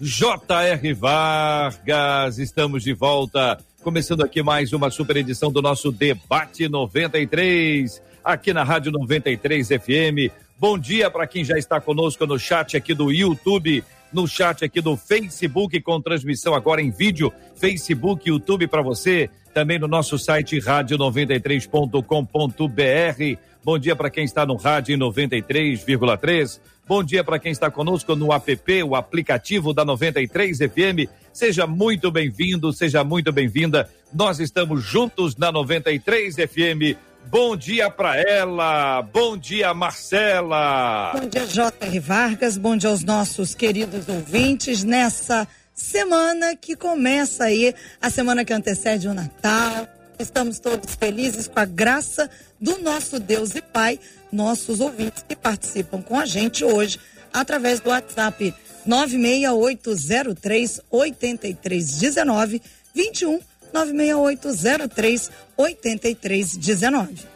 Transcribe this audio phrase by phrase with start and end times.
[0.00, 0.92] J.R.
[0.92, 2.38] Vargas.
[2.38, 3.58] Estamos de volta.
[3.82, 10.32] Começando aqui mais uma super edição do nosso Debate 93 aqui na Rádio 93 FM.
[10.58, 14.80] Bom dia para quem já está conosco no chat aqui do YouTube, no chat aqui
[14.80, 20.58] do Facebook, com transmissão agora em vídeo, Facebook, YouTube para você, também no nosso site
[20.58, 23.40] rádio93.com.br.
[23.64, 26.60] Bom dia para quem está no rádio 93,3.
[26.86, 31.08] Bom dia para quem está conosco no app, o aplicativo da 93 FM.
[31.32, 33.88] Seja muito bem-vindo, seja muito bem-vinda.
[34.12, 39.02] Nós estamos juntos na 93 FM Bom dia para ela.
[39.02, 41.12] Bom dia, Marcela.
[41.14, 41.98] Bom dia, J.R.
[42.00, 42.56] Vargas.
[42.56, 49.08] Bom dia aos nossos queridos ouvintes nessa semana que começa aí, a semana que antecede
[49.08, 49.88] o Natal.
[50.18, 52.30] Estamos todos felizes com a graça
[52.60, 53.98] do nosso Deus e Pai,
[54.30, 57.00] nossos ouvintes que participam com a gente hoje
[57.32, 58.54] através do WhatsApp
[58.86, 62.62] 96803 8319
[62.94, 63.40] 21
[63.74, 67.34] 96803 8319.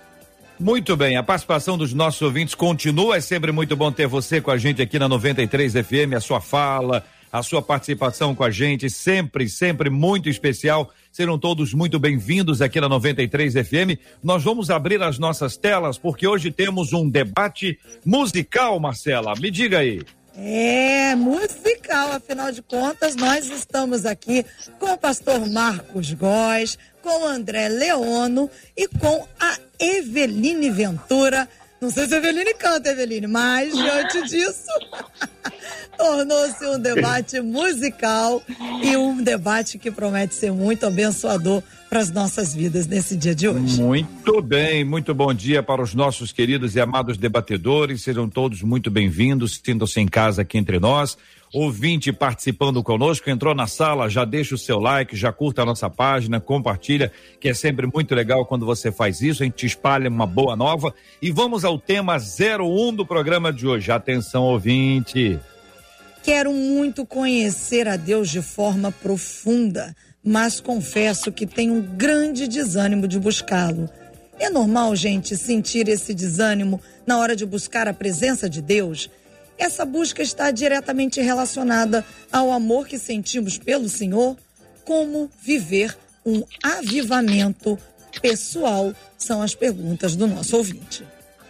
[0.60, 3.16] Muito bem, a participação dos nossos ouvintes continua.
[3.16, 6.40] É sempre muito bom ter você com a gente aqui na 93 FM, a sua
[6.40, 10.90] fala, a sua participação com a gente, sempre, sempre muito especial.
[11.12, 14.00] Serão todos muito bem-vindos aqui na 93 FM.
[14.22, 19.34] Nós vamos abrir as nossas telas porque hoje temos um debate musical, Marcela.
[19.38, 20.00] Me diga aí.
[20.36, 24.44] É, musical, afinal de contas, nós estamos aqui
[24.78, 31.48] com o pastor Marcos Góes, com o André Leono e com a Eveline Ventura.
[31.80, 34.70] Não sei se a Eveline canta, Eveline, mas diante disso,
[35.96, 38.42] tornou-se um debate musical
[38.82, 43.48] e um debate que promete ser muito abençoador para as nossas vidas nesse dia de
[43.48, 43.80] hoje.
[43.80, 48.02] Muito bem, muito bom dia para os nossos queridos e amados debatedores.
[48.02, 51.16] Sejam todos muito bem-vindos, sintam-se em casa aqui entre nós.
[51.52, 55.88] Ouvinte participando conosco, entrou na sala, já deixa o seu like, já curta a nossa
[55.88, 57.10] página, compartilha,
[57.40, 60.94] que é sempre muito legal quando você faz isso, a gente espalha uma boa nova.
[61.22, 63.90] E vamos ao tema 01 do programa de hoje.
[63.90, 65.38] Atenção, ouvinte.
[66.22, 73.06] Quero muito conhecer a Deus de forma profunda mas confesso que tenho um grande desânimo
[73.06, 73.88] de buscá-lo.
[74.38, 79.10] É normal, gente, sentir esse desânimo na hora de buscar a presença de Deus?
[79.58, 84.36] Essa busca está diretamente relacionada ao amor que sentimos pelo Senhor.
[84.84, 87.76] Como viver um avivamento
[88.22, 88.94] pessoal?
[89.16, 91.04] São as perguntas do nosso ouvinte.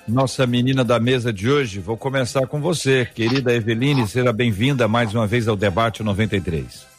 [0.09, 5.15] Nossa menina da mesa de hoje, vou começar com você, querida Eveline, seja bem-vinda mais
[5.15, 6.98] uma vez ao debate 93.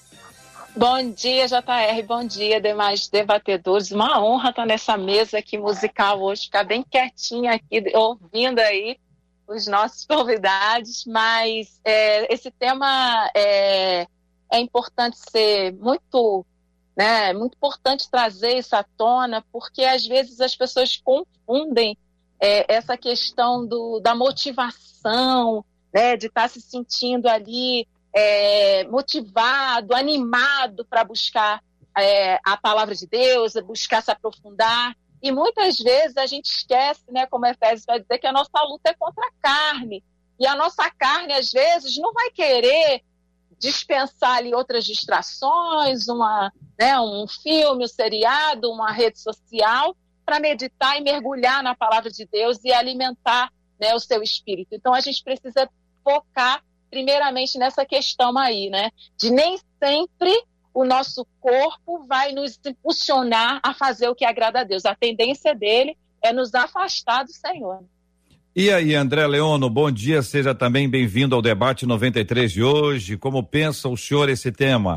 [0.80, 2.02] Bom dia, JR.
[2.08, 3.92] Bom dia, demais debatedores.
[3.92, 8.98] Uma honra estar nessa mesa aqui musical hoje, ficar bem quietinha aqui, ouvindo aí
[9.46, 11.04] os nossos convidados.
[11.06, 14.08] Mas é, esse tema é,
[14.50, 16.46] é importante ser muito,
[16.96, 21.98] né, muito importante trazer isso à tona, porque às vezes as pessoas confundem
[22.40, 30.86] é, essa questão do, da motivação, né, de estar se sentindo ali é, motivado, animado
[30.86, 31.62] para buscar
[31.98, 34.96] é, a palavra de Deus, buscar se aprofundar.
[35.22, 38.90] E muitas vezes a gente esquece, né, como Efésios vai dizer, que a nossa luta
[38.90, 40.04] é contra a carne.
[40.40, 43.04] E a nossa carne, às vezes, não vai querer
[43.60, 50.98] dispensar ali outras distrações, uma, né, um filme, um seriado, uma rede social, para meditar
[50.98, 54.74] e mergulhar na palavra de Deus e alimentar né, o seu espírito.
[54.74, 55.70] Então a gente precisa
[56.04, 58.90] focar primeiramente nessa questão aí, né?
[59.18, 60.32] De nem sempre
[60.74, 64.86] o nosso corpo vai nos impulsionar a fazer o que agrada a Deus.
[64.86, 67.84] A tendência dele é nos afastar do Senhor.
[68.56, 73.16] E aí, André Leono, bom dia, seja também bem-vindo ao debate 93 de hoje.
[73.16, 74.96] Como pensa o senhor esse tema?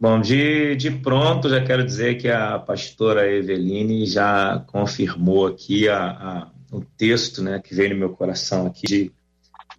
[0.00, 6.10] Bom, de, de pronto, já quero dizer que a pastora Eveline já confirmou aqui a,
[6.10, 9.12] a, o texto né, que veio no meu coração aqui de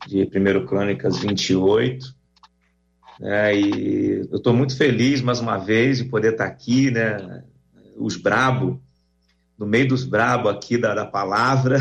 [0.07, 2.15] de 1 Crônicas 28.
[3.19, 7.43] Né, e eu estou muito feliz, mais uma vez, de poder estar aqui, né,
[7.97, 8.81] os brabo,
[9.57, 11.79] no meio dos brabo aqui da, da palavra.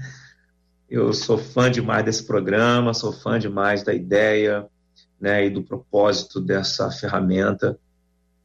[0.88, 4.66] eu sou fã demais desse programa, sou fã demais da ideia,
[5.20, 7.78] né, e do propósito dessa ferramenta.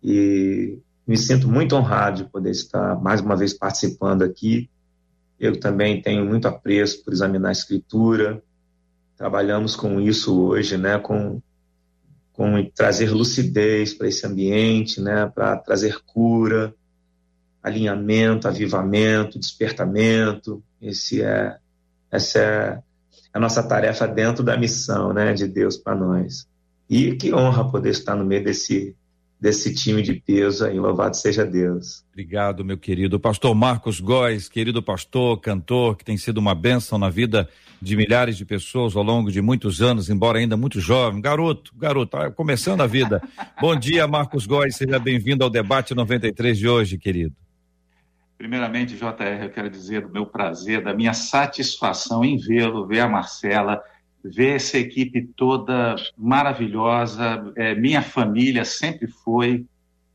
[0.03, 4.69] E me sinto muito honrado de poder estar mais uma vez participando aqui.
[5.39, 8.41] Eu também tenho muito apreço por examinar a escritura.
[9.21, 11.39] Trabalhamos com isso hoje, né, com,
[12.33, 16.73] com trazer lucidez para esse ambiente, né, para trazer cura,
[17.61, 20.63] alinhamento, avivamento, despertamento.
[20.81, 21.55] Esse é,
[22.09, 22.81] essa é
[23.31, 26.47] a nossa tarefa dentro da missão né, de Deus para nós.
[26.89, 28.95] E que honra poder estar no meio desse,
[29.41, 32.05] desse time de peso aí, louvado seja Deus.
[32.11, 33.19] Obrigado, meu querido.
[33.19, 37.49] Pastor Marcos Góes, querido pastor, cantor, que tem sido uma bênção na vida
[37.81, 42.11] de milhares de pessoas ao longo de muitos anos, embora ainda muito jovem, garoto, garoto,
[42.11, 43.19] tá começando a vida.
[43.59, 47.35] Bom dia, Marcos Góes, seja bem-vindo ao debate 93 de hoje, querido.
[48.37, 53.09] Primeiramente, JR, eu quero dizer do meu prazer, da minha satisfação em vê-lo, ver a
[53.09, 53.81] Marcela,
[54.23, 57.51] ver essa equipe toda maravilhosa.
[57.55, 59.65] É, minha família sempre foi.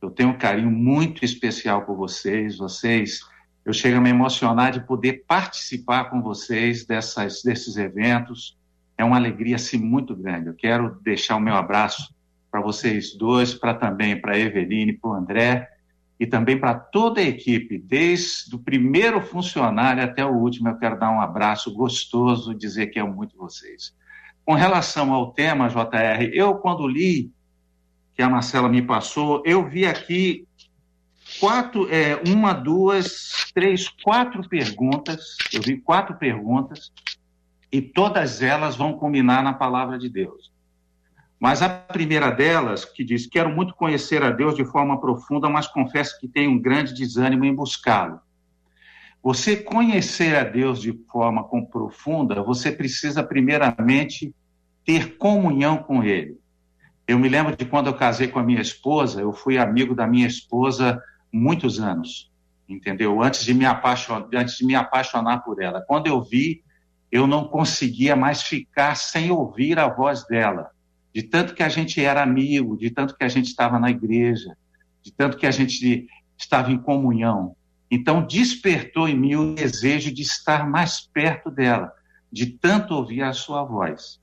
[0.00, 2.58] Eu tenho um carinho muito especial por vocês.
[2.58, 3.20] Vocês,
[3.64, 8.56] eu chego a me emocionar de poder participar com vocês dessas, desses eventos.
[8.96, 10.48] É uma alegria assim muito grande.
[10.48, 12.14] Eu quero deixar o meu abraço
[12.50, 15.75] para vocês dois, para também para Eveline, para o André
[16.18, 20.68] e também para toda a equipe, desde o primeiro funcionário até o último.
[20.68, 23.94] Eu quero dar um abraço gostoso, dizer que amo muito vocês.
[24.44, 27.30] Com relação ao tema, JR, eu, quando li,
[28.14, 30.46] que a Marcela me passou, eu vi aqui
[31.38, 35.36] quatro, é, uma, duas, três, quatro perguntas.
[35.52, 36.90] Eu vi quatro perguntas
[37.70, 40.50] e todas elas vão culminar na palavra de Deus.
[41.38, 45.66] Mas a primeira delas, que diz: Quero muito conhecer a Deus de forma profunda, mas
[45.66, 48.20] confesso que tenho um grande desânimo em buscá-lo.
[49.22, 54.34] Você conhecer a Deus de forma profunda, você precisa, primeiramente,
[54.84, 56.38] ter comunhão com Ele.
[57.06, 60.06] Eu me lembro de quando eu casei com a minha esposa, eu fui amigo da
[60.06, 61.00] minha esposa
[61.32, 62.32] muitos anos,
[62.68, 63.22] entendeu?
[63.22, 65.82] Antes de me apaixonar, antes de me apaixonar por ela.
[65.86, 66.62] Quando eu vi,
[67.12, 70.70] eu não conseguia mais ficar sem ouvir a voz dela
[71.16, 74.54] de tanto que a gente era amigo, de tanto que a gente estava na igreja,
[75.02, 77.56] de tanto que a gente estava em comunhão.
[77.90, 81.90] Então, despertou em mim o desejo de estar mais perto dela,
[82.30, 84.20] de tanto ouvir a sua voz.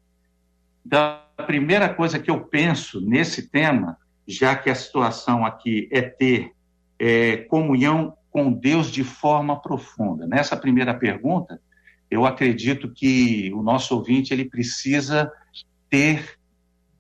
[0.86, 3.98] Então, a primeira coisa que eu penso nesse tema,
[4.28, 6.52] já que a situação aqui é ter
[7.00, 10.28] é, comunhão com Deus de forma profunda.
[10.28, 11.60] Nessa primeira pergunta,
[12.12, 15.32] eu acredito que o nosso ouvinte ele precisa
[15.90, 16.43] ter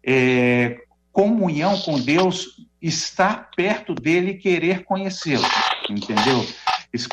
[0.05, 5.45] é, comunhão com Deus, estar perto dele e querer conhecê-lo,
[5.89, 6.45] entendeu?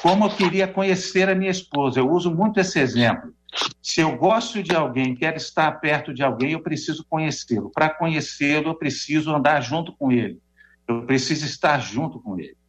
[0.02, 3.32] Como eu queria conhecer a minha esposa, eu uso muito esse exemplo.
[3.82, 7.70] Se eu gosto de alguém, quero estar perto de alguém, eu preciso conhecê-lo.
[7.70, 10.38] Para conhecê-lo, eu preciso andar junto com ele.
[10.86, 12.59] Eu preciso estar junto com ele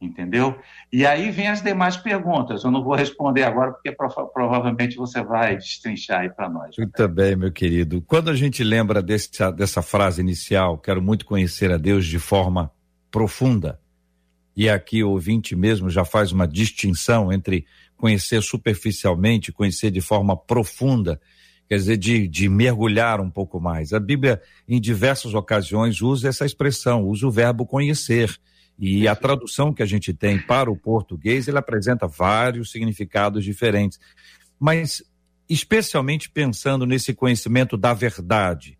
[0.00, 0.58] entendeu?
[0.90, 2.64] E aí vem as demais perguntas.
[2.64, 6.74] Eu não vou responder agora, porque prova provavelmente você vai destrinchar aí para nós.
[6.76, 8.00] Muito bem, meu querido.
[8.02, 12.70] Quando a gente lembra desse, dessa frase inicial, quero muito conhecer a Deus de forma
[13.10, 13.78] profunda,
[14.56, 17.66] e aqui o ouvinte mesmo já faz uma distinção entre
[17.96, 21.20] conhecer superficialmente, conhecer de forma profunda,
[21.68, 23.92] quer dizer, de, de mergulhar um pouco mais.
[23.92, 28.38] A Bíblia, em diversas ocasiões, usa essa expressão, usa o verbo conhecer
[28.80, 34.00] e a tradução que a gente tem para o português, ele apresenta vários significados diferentes.
[34.58, 35.02] Mas,
[35.46, 38.78] especialmente pensando nesse conhecimento da verdade,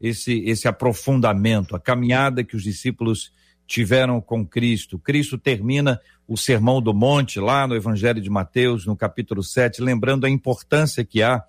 [0.00, 3.30] esse, esse aprofundamento, a caminhada que os discípulos
[3.66, 4.98] tiveram com Cristo.
[4.98, 10.24] Cristo termina o Sermão do Monte, lá no Evangelho de Mateus, no capítulo 7, lembrando
[10.24, 11.44] a importância que há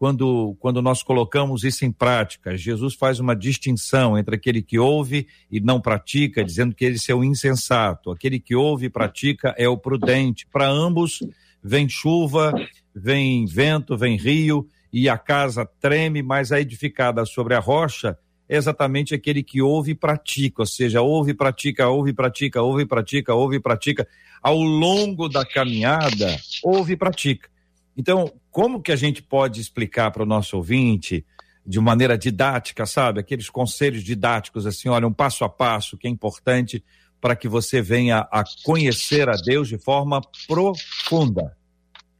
[0.00, 2.56] quando, quando nós colocamos isso em prática.
[2.56, 7.14] Jesus faz uma distinção entre aquele que ouve e não pratica, dizendo que esse é
[7.14, 8.10] o insensato.
[8.10, 10.46] Aquele que ouve e pratica é o prudente.
[10.50, 11.18] Para ambos,
[11.62, 12.50] vem chuva,
[12.94, 18.16] vem vento, vem rio, e a casa treme, mas a edificada sobre a rocha
[18.48, 23.34] é exatamente aquele que ouve e pratica, ou seja, ouve, pratica, ouve, pratica, ouve, pratica,
[23.34, 24.08] ouve, pratica.
[24.42, 27.50] Ao longo da caminhada, ouve e pratica.
[27.94, 31.24] Então, como que a gente pode explicar para o nosso ouvinte
[31.64, 33.20] de maneira didática, sabe?
[33.20, 36.82] Aqueles conselhos didáticos, assim, olha, um passo a passo que é importante
[37.20, 41.56] para que você venha a conhecer a Deus de forma profunda,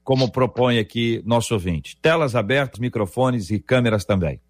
[0.05, 1.97] como propõe aqui nosso ouvinte.
[1.97, 4.41] Telas abertas, microfones e câmeras também.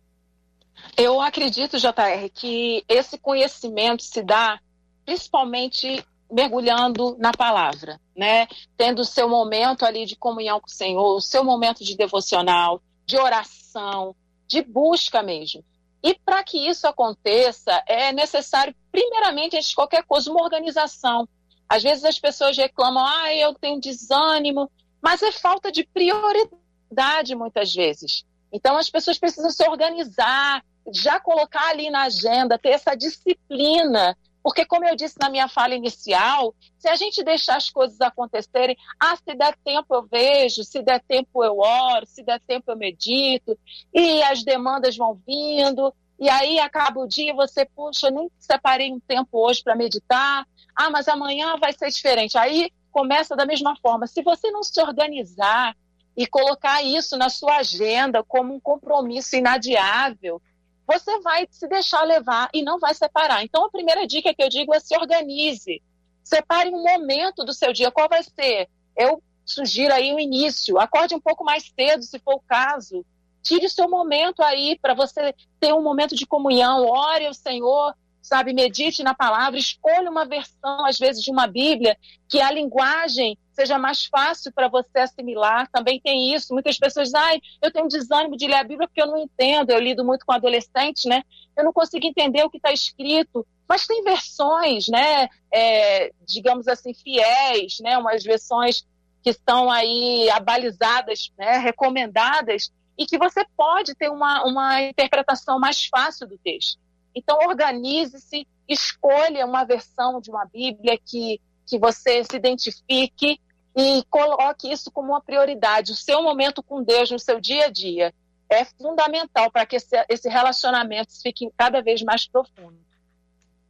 [0.96, 4.58] Eu acredito, JR, que esse conhecimento se dá
[5.04, 8.46] principalmente mergulhando na palavra, né?
[8.76, 12.80] Tendo o seu momento ali de comunhão com o Senhor, o seu momento de devocional,
[13.06, 14.14] de oração,
[14.46, 15.64] de busca mesmo.
[16.02, 21.28] E para que isso aconteça, é necessário, primeiramente, antes de qualquer coisa, uma organização.
[21.68, 24.70] Às vezes as pessoas reclamam, ah, eu tenho desânimo,
[25.00, 28.24] mas é falta de prioridade muitas vezes.
[28.52, 34.64] Então as pessoas precisam se organizar, já colocar ali na agenda, ter essa disciplina porque,
[34.64, 39.16] como eu disse na minha fala inicial, se a gente deixar as coisas acontecerem, ah,
[39.16, 43.58] se der tempo eu vejo, se der tempo eu oro, se der tempo eu medito,
[43.92, 49.00] e as demandas vão vindo, e aí acaba o dia você, puxa, nem separei um
[49.00, 52.36] tempo hoje para meditar, ah, mas amanhã vai ser diferente.
[52.36, 54.06] Aí começa da mesma forma.
[54.06, 55.74] Se você não se organizar
[56.16, 60.42] e colocar isso na sua agenda como um compromisso inadiável,
[60.90, 63.44] você vai se deixar levar e não vai separar.
[63.44, 65.80] Então, a primeira dica que eu digo é se organize.
[66.24, 67.92] Separe um momento do seu dia.
[67.92, 68.68] Qual vai ser?
[68.96, 70.80] Eu sugiro aí o início.
[70.80, 73.06] Acorde um pouco mais cedo, se for o caso.
[73.40, 76.84] Tire o seu momento aí para você ter um momento de comunhão.
[76.84, 78.52] Ore ao Senhor, sabe?
[78.52, 79.58] Medite na palavra.
[79.58, 81.96] Escolha uma versão, às vezes, de uma Bíblia
[82.28, 85.68] que a linguagem seja mais fácil para você assimilar.
[85.70, 86.52] Também tem isso.
[86.52, 89.70] Muitas pessoas dizem, ai, eu tenho desânimo de ler a Bíblia porque eu não entendo.
[89.70, 91.22] Eu lido muito com adolescentes, né?
[91.56, 93.46] Eu não consigo entender o que está escrito.
[93.68, 95.28] Mas tem versões, né?
[95.52, 97.98] É, digamos assim, fiéis, né?
[97.98, 98.84] Umas versões
[99.22, 101.58] que estão aí abalizadas, né?
[101.58, 106.78] recomendadas, e que você pode ter uma, uma interpretação mais fácil do texto.
[107.14, 113.40] Então, organize-se, escolha uma versão de uma Bíblia que, que você se identifique
[113.76, 115.92] e coloque isso como uma prioridade.
[115.92, 118.12] O seu momento com Deus no seu dia a dia
[118.48, 122.78] é fundamental para que esse, esse relacionamento fique cada vez mais profundo.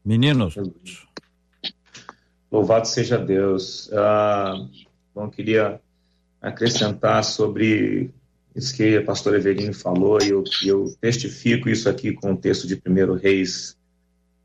[0.05, 0.55] Meninos.
[2.51, 3.93] Louvado seja Deus.
[3.93, 4.55] Ah,
[5.15, 5.81] bom, queria
[6.41, 8.13] acrescentar sobre
[8.55, 12.67] isso que a pastora Everine falou, e eu, eu testifico isso aqui com o texto
[12.67, 13.77] de 1 Reis,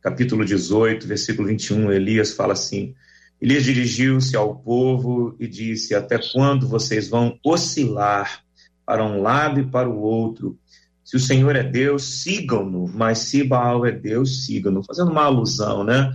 [0.02, 1.92] capítulo 18, versículo 21.
[1.92, 2.94] Elias fala assim:
[3.42, 8.44] Elias dirigiu-se ao povo e disse: Até quando vocês vão oscilar
[8.86, 10.58] para um lado e para o outro?
[11.04, 14.84] Se o Senhor é Deus, sigam-no, mas se Baal é Deus, sigam-no.
[14.84, 16.12] Fazendo uma alusão, né?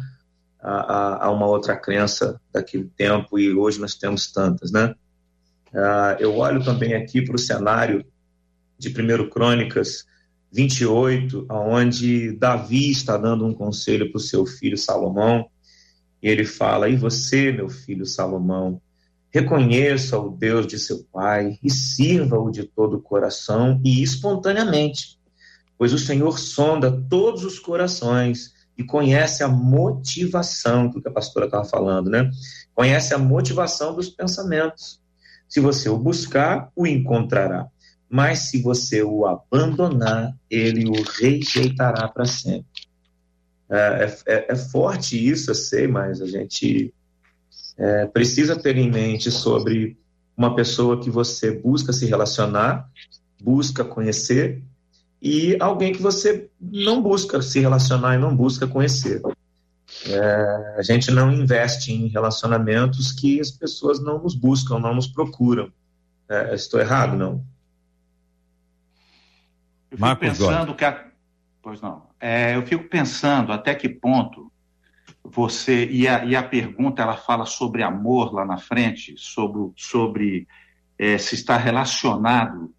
[0.60, 4.94] A, a, a, uma outra crença daquele tempo, e hoje nós temos tantas, né?
[5.72, 8.04] Uh, eu olho também aqui para o cenário
[8.78, 10.04] de 1 Crônicas
[10.52, 15.48] 28, onde Davi está dando um conselho para o seu filho Salomão,
[16.22, 18.80] e ele fala: E você, meu filho Salomão,
[19.30, 25.18] reconheça o Deus de seu pai e sirva-o de todo o coração e espontaneamente,
[25.78, 31.64] pois o Senhor sonda todos os corações e conhece a motivação, que a pastora estava
[31.64, 32.30] falando, né?
[32.74, 34.99] Conhece a motivação dos pensamentos.
[35.50, 37.66] Se você o buscar, o encontrará.
[38.08, 42.66] Mas se você o abandonar, ele o rejeitará para sempre.
[43.68, 46.94] É, é, é, forte isso, eu sei, mas a gente
[47.76, 49.98] é, precisa ter em mente sobre
[50.36, 52.88] uma pessoa que você busca se relacionar,
[53.42, 54.62] busca conhecer,
[55.20, 59.20] e alguém que você não busca se relacionar e não busca conhecer.
[60.06, 65.06] É, a gente não investe em relacionamentos que as pessoas não nos buscam, não nos
[65.06, 65.72] procuram.
[66.28, 67.44] É, estou errado, não?
[69.90, 71.10] Eu fico Marcos pensando que a,
[71.62, 72.08] Pois não.
[72.18, 74.50] É, eu fico pensando até que ponto
[75.22, 75.86] você.
[75.86, 80.48] E a, e a pergunta ela fala sobre amor lá na frente, sobre, sobre
[80.98, 82.74] é, se está relacionado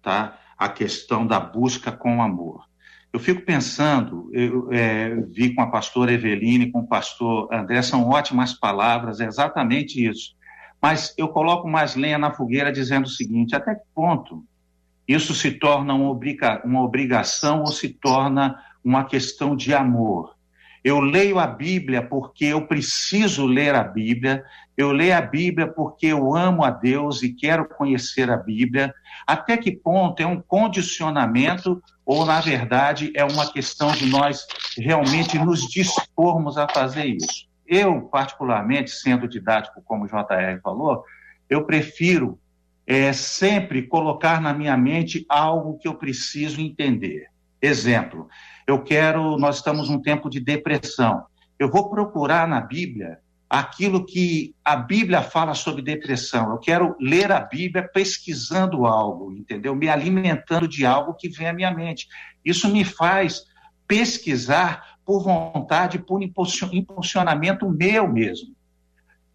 [0.00, 2.66] tá, a questão da busca com amor.
[3.12, 8.08] Eu fico pensando, eu é, vi com a pastora Eveline, com o pastor André, são
[8.08, 10.34] ótimas palavras, é exatamente isso.
[10.80, 14.42] Mas eu coloco mais lenha na fogueira dizendo o seguinte: até que ponto
[15.06, 20.34] isso se torna uma, obriga uma obrigação ou se torna uma questão de amor.
[20.84, 24.44] Eu leio a Bíblia porque eu preciso ler a Bíblia,
[24.76, 28.92] eu leio a Bíblia porque eu amo a Deus e quero conhecer a Bíblia.
[29.26, 34.44] Até que ponto é um condicionamento ou, na verdade, é uma questão de nós
[34.76, 37.48] realmente nos dispormos a fazer isso?
[37.66, 41.04] Eu, particularmente, sendo didático, como o JR falou,
[41.48, 42.38] eu prefiro
[42.86, 47.26] é sempre colocar na minha mente algo que eu preciso entender.
[47.60, 48.28] Exemplo,
[48.66, 51.24] eu quero, nós estamos num tempo de depressão.
[51.58, 56.50] Eu vou procurar na Bíblia aquilo que a Bíblia fala sobre depressão.
[56.50, 59.74] Eu quero ler a Bíblia pesquisando algo, entendeu?
[59.74, 62.08] Me alimentando de algo que vem à minha mente.
[62.42, 63.42] Isso me faz
[63.86, 68.54] pesquisar por vontade, por impulsionamento meu mesmo.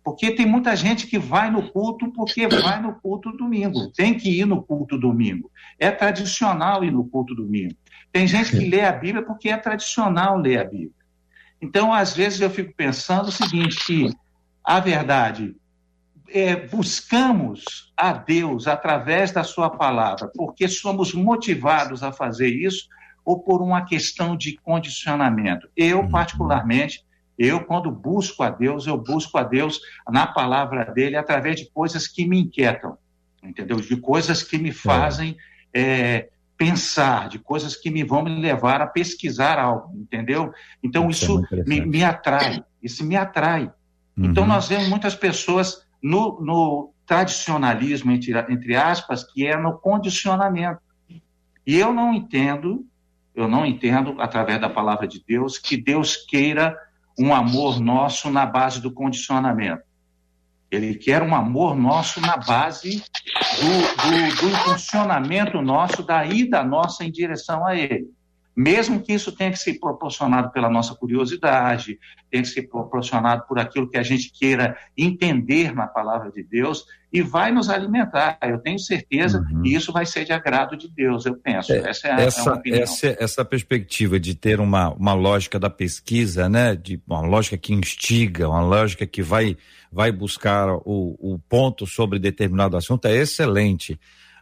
[0.04, 3.92] Porque tem muita gente que vai no culto porque vai no culto domingo.
[3.92, 5.52] Tem que ir no culto domingo.
[5.78, 7.76] É tradicional ir no culto domingo.
[8.12, 10.92] Tem gente que lê a Bíblia porque é tradicional ler a Bíblia.
[11.62, 14.10] Então, às vezes, eu fico pensando o seguinte: que
[14.64, 15.56] a verdade
[16.30, 22.88] é, buscamos a Deus através da Sua palavra, porque somos motivados a fazer isso,
[23.26, 25.68] ou por uma questão de condicionamento.
[25.76, 26.10] Eu, uhum.
[26.10, 27.06] particularmente,
[27.38, 32.08] eu, quando busco a Deus, eu busco a Deus na palavra dele através de coisas
[32.08, 32.98] que me inquietam,
[33.44, 33.78] entendeu?
[33.78, 35.38] De coisas que me fazem
[35.74, 36.30] é.
[36.60, 40.52] É, pensar, de coisas que me vão me levar a pesquisar algo, entendeu?
[40.84, 43.64] Então, isso, isso é me, me, atrai, isso me atrai.
[43.64, 43.74] Então,
[44.18, 44.32] uhum.
[44.32, 50.82] Então, nós vemos muitas pessoas no, no tradicionalismo, entre, entre aspas, que é no condicionamento.
[51.66, 52.86] E eu não entendo,
[53.36, 56.78] eu não entendo, através da palavra de Deus, que Deus queira
[57.20, 59.84] um amor nosso na base do condicionamento.
[60.70, 63.04] Ele quer um amor nosso na base
[63.60, 68.17] do, do, do funcionamento nosso, da ida nossa em direção a Ele
[68.58, 72.00] mesmo que isso tenha que ser proporcionado pela nossa curiosidade,
[72.32, 76.84] tenha que ser proporcionado por aquilo que a gente queira entender na palavra de Deus,
[77.14, 78.40] e vai nos alimentar.
[78.42, 79.62] Eu tenho certeza uhum.
[79.62, 81.72] que isso vai ser de agrado de Deus, eu penso.
[81.72, 82.82] É, essa é a, essa, é opinião.
[82.82, 87.76] Essa, essa perspectiva de ter uma, uma lógica da pesquisa, né, de uma lógica que
[87.76, 89.56] instiga, uma lógica que vai,
[89.92, 94.00] vai buscar o, o ponto sobre determinado assunto é excelente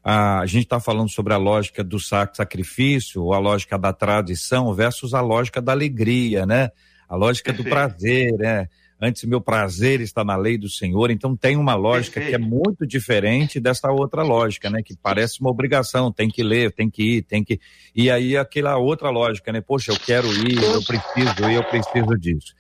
[0.08, 5.16] a, gente está falando sobre a lógica do sacrifício, ou a lógica da tradição versus
[5.16, 6.70] a lógica da alegria, né?
[7.10, 8.68] A lógica do prazer, né?
[9.02, 12.86] Antes meu prazer está na lei do Senhor, então tem uma lógica que é muito
[12.86, 14.84] diferente dessa outra lógica, né?
[14.84, 17.60] Que parece uma obrigação, tem que ler, tem que ir, tem que.
[17.96, 19.60] E aí aquela outra lógica, né?
[19.60, 22.54] Poxa, eu quero ir, eu preciso ir, eu preciso disso.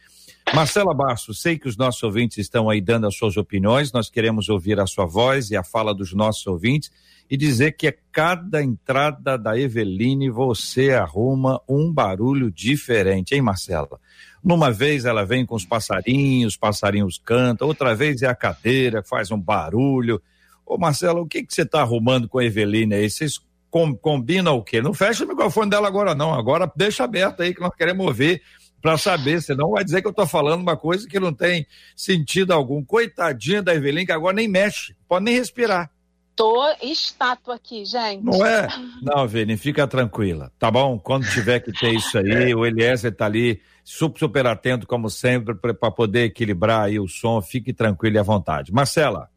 [0.53, 4.47] Marcela Bastos, sei que os nossos ouvintes estão aí dando as suas opiniões, nós queremos
[4.47, 6.91] ouvir a sua voz e a fala dos nossos ouvintes
[7.29, 13.99] e dizer que a cada entrada da Eveline você arruma um barulho diferente, hein, Marcela?
[14.43, 19.01] Numa vez ela vem com os passarinhos, os passarinhos cantam, outra vez é a cadeira
[19.01, 20.21] que faz um barulho.
[20.63, 23.09] Ô, Marcela, o que que você está arrumando com a Eveline aí?
[23.09, 23.39] Vocês
[23.71, 24.81] com, combinam o quê?
[24.81, 26.33] Não fecha o microfone dela agora, não.
[26.33, 28.41] Agora deixa aberto aí que nós queremos ouvir
[28.85, 32.51] para saber, senão vai dizer que eu estou falando uma coisa que não tem sentido
[32.51, 32.85] algum.
[32.85, 35.89] Coitadinha da Eveline, que agora nem mexe, pode nem respirar.
[36.35, 38.23] Tô estátua aqui, gente.
[38.23, 38.67] Não é?
[39.01, 40.99] Não, Vini, fica tranquila, tá bom?
[40.99, 45.55] Quando tiver que ter isso aí, o Eliezer tá ali super, super atento, como sempre,
[45.55, 47.41] para poder equilibrar aí o som.
[47.41, 48.71] Fique tranquilo e à vontade.
[48.71, 49.31] Marcela.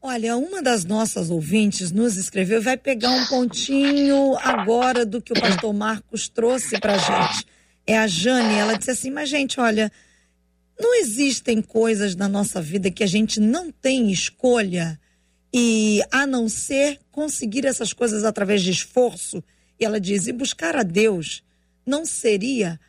[0.00, 5.40] Olha, uma das nossas ouvintes nos escreveu, vai pegar um pontinho agora do que o
[5.40, 7.55] pastor Marcos trouxe pra gente.
[7.86, 9.92] É a Jane, ela disse assim, mas gente, olha,
[10.78, 14.98] não existem coisas na nossa vida que a gente não tem escolha
[15.54, 19.42] e a não ser conseguir essas coisas através de esforço,
[19.78, 21.42] e ela diz, e buscar a Deus
[21.86, 22.80] não seria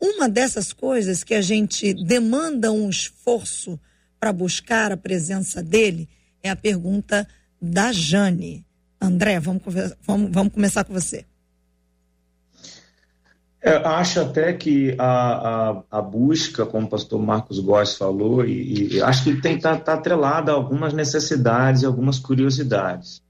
[0.00, 3.78] uma dessas coisas que a gente demanda um esforço
[4.18, 6.08] para buscar a presença dele?
[6.42, 7.28] É a pergunta
[7.60, 8.64] da Jane.
[9.00, 9.62] André, vamos,
[10.02, 11.24] vamos, vamos começar com você.
[13.64, 18.96] É, acho até que a, a, a, busca, como o pastor Marcos Góes falou, e,
[18.96, 23.22] e acho que tem tá, tá atrelada a algumas necessidades e algumas curiosidades,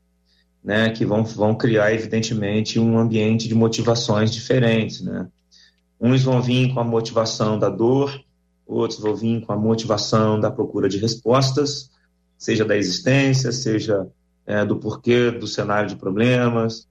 [0.64, 5.28] né, que vão, vão criar, evidentemente, um ambiente de motivações diferentes, né.
[6.00, 8.18] Uns vão vir com a motivação da dor,
[8.66, 11.90] outros vão vir com a motivação da procura de respostas,
[12.38, 14.06] seja da existência, seja
[14.46, 16.88] é, do porquê do cenário de problemas,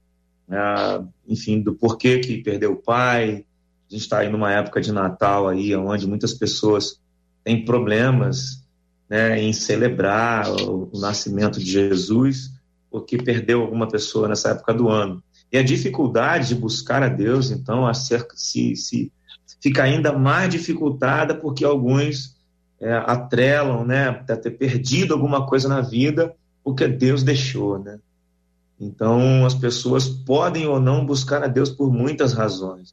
[0.52, 3.46] né, enfim, do porquê que perdeu o pai.
[3.88, 7.00] A gente está aí numa época de Natal aí, onde muitas pessoas
[7.42, 8.62] têm problemas
[9.08, 12.50] né, em celebrar o, o nascimento de Jesus,
[12.90, 15.22] porque perdeu alguma pessoa nessa época do ano.
[15.50, 19.10] E a dificuldade de buscar a Deus, então, acerca, se, se
[19.60, 22.36] fica ainda mais dificultada porque alguns
[22.78, 27.98] é, atrelam, né, a ter perdido alguma coisa na vida porque Deus deixou, né?
[28.82, 32.92] Então, as pessoas podem ou não buscar a Deus por muitas razões.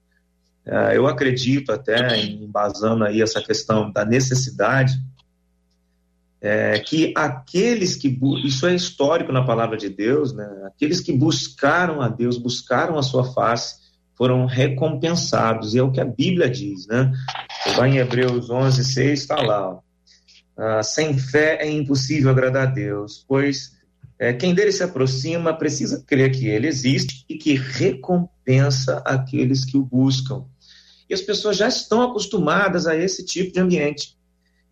[0.64, 4.94] É, eu acredito até, embasando aí essa questão da necessidade,
[6.40, 10.48] é, que aqueles que isso é histórico na palavra de Deus, né?
[10.68, 13.80] Aqueles que buscaram a Deus, buscaram a sua face,
[14.16, 15.74] foram recompensados.
[15.74, 17.12] E é o que a Bíblia diz, né?
[17.76, 19.70] Vai em Hebreus 11, 6, está lá.
[19.70, 19.80] Ó,
[20.56, 23.79] ah, sem fé é impossível agradar a Deus, pois
[24.20, 29.78] é, quem dele se aproxima precisa crer que ele existe e que recompensa aqueles que
[29.78, 30.44] o buscam.
[31.10, 34.20] E as pessoas já estão acostumadas a esse tipo de ambiente.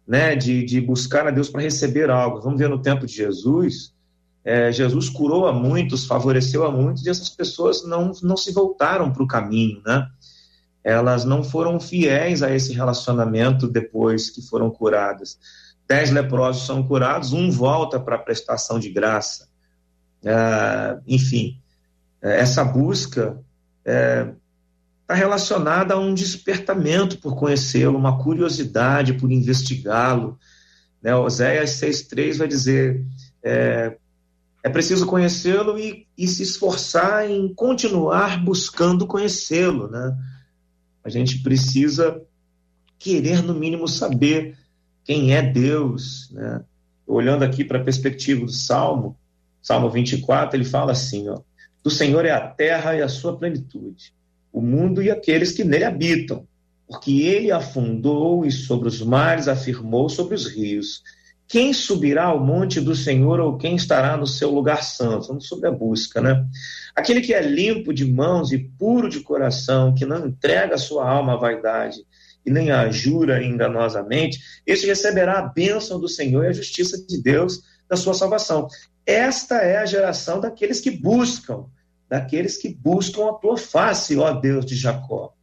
[0.08, 2.40] né, de, de buscar a Deus para receber algo.
[2.40, 3.94] Vamos ver no tempo de Jesus,
[4.44, 9.12] é, Jesus curou a muitos, favoreceu a muitos, e essas pessoas não, não se voltaram
[9.12, 10.08] para o caminho, né?
[10.82, 15.38] Elas não foram fiéis a esse relacionamento depois que foram curadas.
[15.88, 19.48] Dez leprosos são curados, um volta para a prestação de graça.
[20.24, 21.62] É, enfim,
[22.22, 23.40] é, essa busca
[23.80, 24.34] está é,
[25.06, 30.38] tá relacionada a um despertamento por conhecê-lo, uma curiosidade por investigá-lo.
[31.02, 31.16] Né?
[31.16, 33.06] Oséias 6,3 vai dizer:
[33.42, 33.96] é,
[34.64, 39.90] é preciso conhecê-lo e, e, se esforçar em continuar buscando conhecê-lo.
[39.90, 40.18] Né?
[41.02, 42.22] A gente precisa
[43.00, 44.58] querer, no mínimo, saber
[45.08, 46.30] quem é Deus.
[46.32, 46.62] Né?
[47.08, 49.18] Olhando aqui para a perspectiva do Salmo,
[49.62, 51.40] Salmo 24, ele fala assim: ó,
[51.82, 54.14] Do Senhor é a terra e a sua plenitude,
[54.52, 56.46] o mundo e aqueles que nele habitam,
[56.86, 61.02] porque ele afundou e sobre os mares afirmou sobre os rios.
[61.48, 65.28] Quem subirá ao monte do Senhor ou quem estará no seu lugar santo?
[65.30, 66.46] Vamos sobre a busca, né?
[66.94, 71.10] Aquele que é limpo de mãos e puro de coração, que não entrega a sua
[71.10, 72.06] alma à vaidade
[72.46, 77.22] e nem a jura enganosamente, esse receberá a bênção do Senhor e a justiça de
[77.22, 78.68] Deus da sua salvação.
[79.06, 81.66] Esta é a geração daqueles que buscam,
[82.10, 85.34] daqueles que buscam a tua face, ó Deus de Jacó.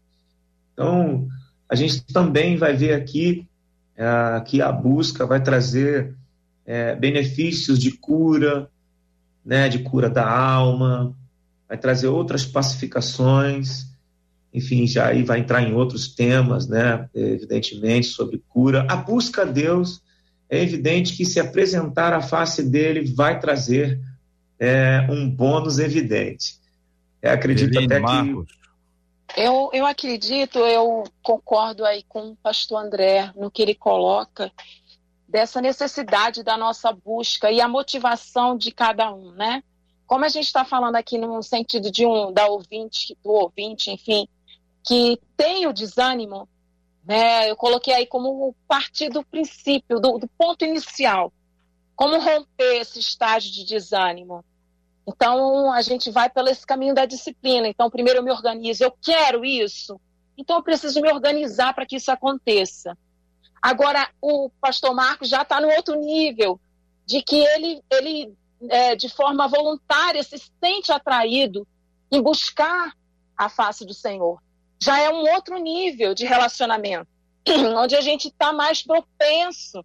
[0.73, 1.29] Então,
[1.69, 3.47] a gente também vai ver aqui
[3.97, 6.15] é, que a busca vai trazer
[6.67, 8.69] é, benefícios de cura,
[9.45, 11.15] né, de cura da alma,
[11.69, 13.94] vai trazer outras pacificações,
[14.55, 18.87] enfim, já aí vai entrar em outros temas, né, evidentemente, sobre cura.
[18.89, 20.01] A busca a Deus,
[20.49, 24.01] é evidente que se apresentar a face dele vai trazer
[24.59, 26.61] é, um bônus evidente.
[27.21, 28.47] Eu acredito até Marcos.
[28.53, 28.65] que
[29.37, 34.53] eu, eu acredito, eu concordo aí com o pastor André no que ele coloca
[35.27, 39.65] dessa necessidade da nossa busca e a motivação de cada um, né?
[40.07, 44.29] Como a gente está falando aqui no sentido de um da ouvinte, do ouvinte, enfim,
[44.85, 46.49] que tem o desânimo,
[47.05, 47.51] né?
[47.51, 51.33] Eu coloquei aí como partir do princípio, do, do ponto inicial,
[51.97, 54.45] como romper esse estágio de desânimo.
[55.07, 57.69] Então, a gente vai pelo esse caminho da disciplina.
[57.69, 60.01] Então, primeiro eu me organizo, eu quero isso,
[60.37, 62.97] então eu preciso me organizar para que isso aconteça.
[63.61, 66.61] Agora, o pastor Marcos já está no outro nível,
[67.07, 68.35] de que ele, ele
[68.69, 71.67] é, de forma voluntária, se sente atraído
[72.11, 72.93] em buscar
[73.37, 74.43] a face do Senhor.
[74.85, 77.09] Já é um outro nível de relacionamento,
[77.79, 79.83] onde a gente está mais propenso.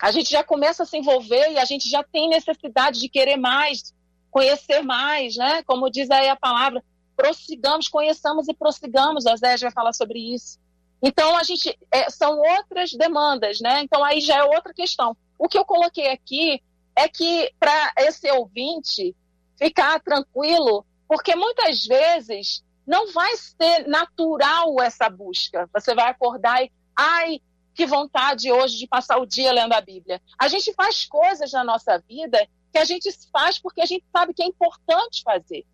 [0.00, 3.36] A gente já começa a se envolver e a gente já tem necessidade de querer
[3.36, 3.94] mais,
[4.30, 5.62] conhecer mais, né?
[5.64, 6.82] Como diz aí a palavra,
[7.14, 9.26] prossigamos, conheçamos e prossigamos.
[9.26, 10.58] A Zé vai falar sobre isso.
[11.02, 13.82] Então, a gente, é, são outras demandas, né?
[13.82, 15.14] Então, aí já é outra questão.
[15.38, 16.62] O que eu coloquei aqui
[16.96, 19.14] é que para esse ouvinte
[19.58, 25.68] ficar tranquilo, porque muitas vezes não vai ser natural essa busca.
[25.72, 27.40] Você vai acordar e, ai,
[27.74, 30.20] que vontade hoje de passar o dia lendo a Bíblia.
[30.38, 32.38] A gente faz coisas na nossa vida
[32.72, 35.64] que a gente faz porque a gente sabe que é importante fazer.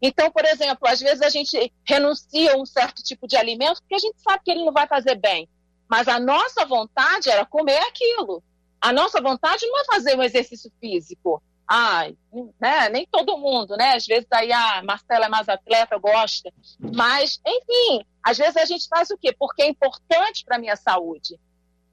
[0.00, 3.94] Então, por exemplo, às vezes a gente renuncia a um certo tipo de alimento porque
[3.94, 5.48] a gente sabe que ele não vai fazer bem.
[5.88, 8.42] Mas a nossa vontade era comer aquilo.
[8.80, 11.42] A nossa vontade não é fazer um exercício físico.
[11.68, 12.16] Ai,
[12.60, 12.88] né?
[12.90, 13.94] Nem todo mundo, né?
[13.96, 16.52] Às vezes aí a Marcela é mais atleta, gosta.
[16.78, 19.34] Mas, enfim, às vezes a gente faz o quê?
[19.36, 21.38] Porque é importante para a minha saúde.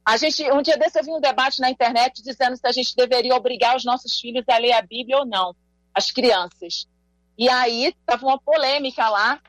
[0.05, 2.95] A gente, um dia desse eu vi um debate na internet dizendo se a gente
[2.95, 5.55] deveria obrigar os nossos filhos a ler a Bíblia ou não,
[5.93, 6.85] as crianças.
[7.37, 9.39] E aí estava uma polêmica lá,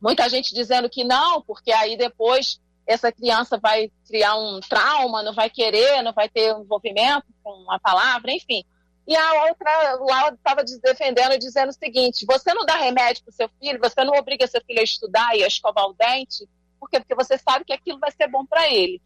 [0.00, 5.34] muita gente dizendo que não, porque aí depois essa criança vai criar um trauma, não
[5.34, 8.64] vai querer, não vai ter envolvimento com a palavra, enfim.
[9.06, 13.34] E a outra lá estava defendendo, dizendo o seguinte: você não dá remédio para o
[13.34, 17.00] seu filho, você não obriga seu filho a estudar e a escovar o dente, porque,
[17.00, 19.00] porque você sabe que aquilo vai ser bom para ele.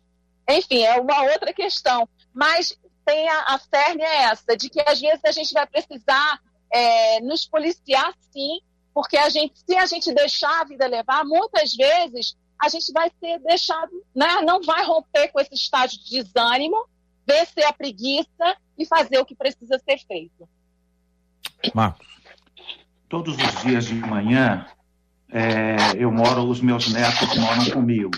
[0.49, 2.09] Enfim, é uma outra questão.
[2.33, 6.41] Mas tem a, a cerne é essa, de que às vezes a gente vai precisar
[6.71, 8.61] é, nos policiar sim,
[8.93, 13.11] porque a gente, se a gente deixar a vida levar, muitas vezes a gente vai
[13.21, 16.89] ser deixado, né, não vai romper com esse estágio de desânimo,
[17.27, 20.49] vencer a preguiça e fazer o que precisa ser feito.
[21.75, 22.07] Marcos.
[23.09, 24.67] Todos os dias de manhã,
[25.31, 28.13] é, eu moro, os meus netos moram comigo.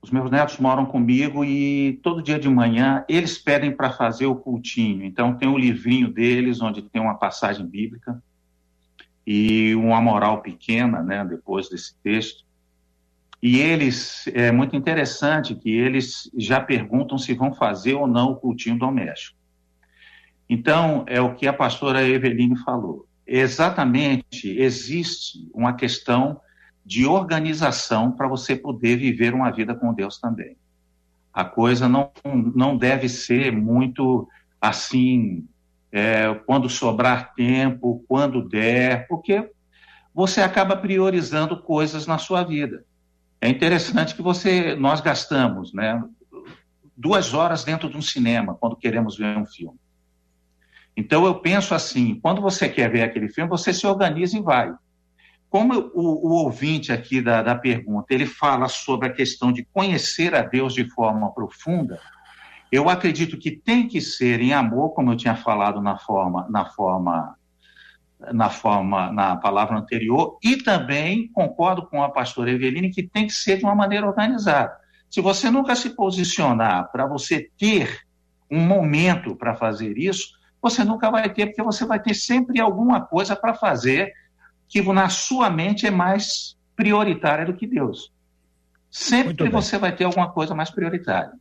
[0.00, 4.36] Os meus netos moram comigo e todo dia de manhã eles pedem para fazer o
[4.36, 5.04] cultinho.
[5.04, 8.22] Então tem o um livrinho deles onde tem uma passagem bíblica
[9.26, 12.45] e uma moral pequena, né, depois desse texto.
[13.48, 18.34] E eles, é muito interessante que eles já perguntam se vão fazer ou não o
[18.34, 19.38] cultinho doméstico.
[20.50, 23.06] Então, é o que a pastora Eveline falou.
[23.24, 26.40] Exatamente, existe uma questão
[26.84, 30.56] de organização para você poder viver uma vida com Deus também.
[31.32, 32.10] A coisa não,
[32.52, 34.28] não deve ser muito
[34.60, 35.46] assim,
[35.92, 39.48] é, quando sobrar tempo, quando der, porque
[40.12, 42.84] você acaba priorizando coisas na sua vida.
[43.40, 46.02] É interessante que você, nós gastamos, né,
[46.96, 49.78] duas horas dentro de um cinema quando queremos ver um filme.
[50.96, 54.72] Então eu penso assim, quando você quer ver aquele filme, você se organiza e vai.
[55.50, 60.34] Como o, o ouvinte aqui da, da pergunta, ele fala sobre a questão de conhecer
[60.34, 62.00] a Deus de forma profunda,
[62.72, 66.64] eu acredito que tem que ser em amor, como eu tinha falado na forma, na
[66.64, 67.36] forma,
[68.32, 73.32] na forma, na palavra anterior, e também concordo com a pastora Eveline que tem que
[73.32, 74.74] ser de uma maneira organizada.
[75.10, 78.00] Se você nunca se posicionar para você ter
[78.50, 83.00] um momento para fazer isso, você nunca vai ter, porque você vai ter sempre alguma
[83.00, 84.12] coisa para fazer
[84.68, 88.12] que na sua mente é mais prioritária do que Deus.
[88.90, 91.32] Sempre você vai ter alguma coisa mais prioritária.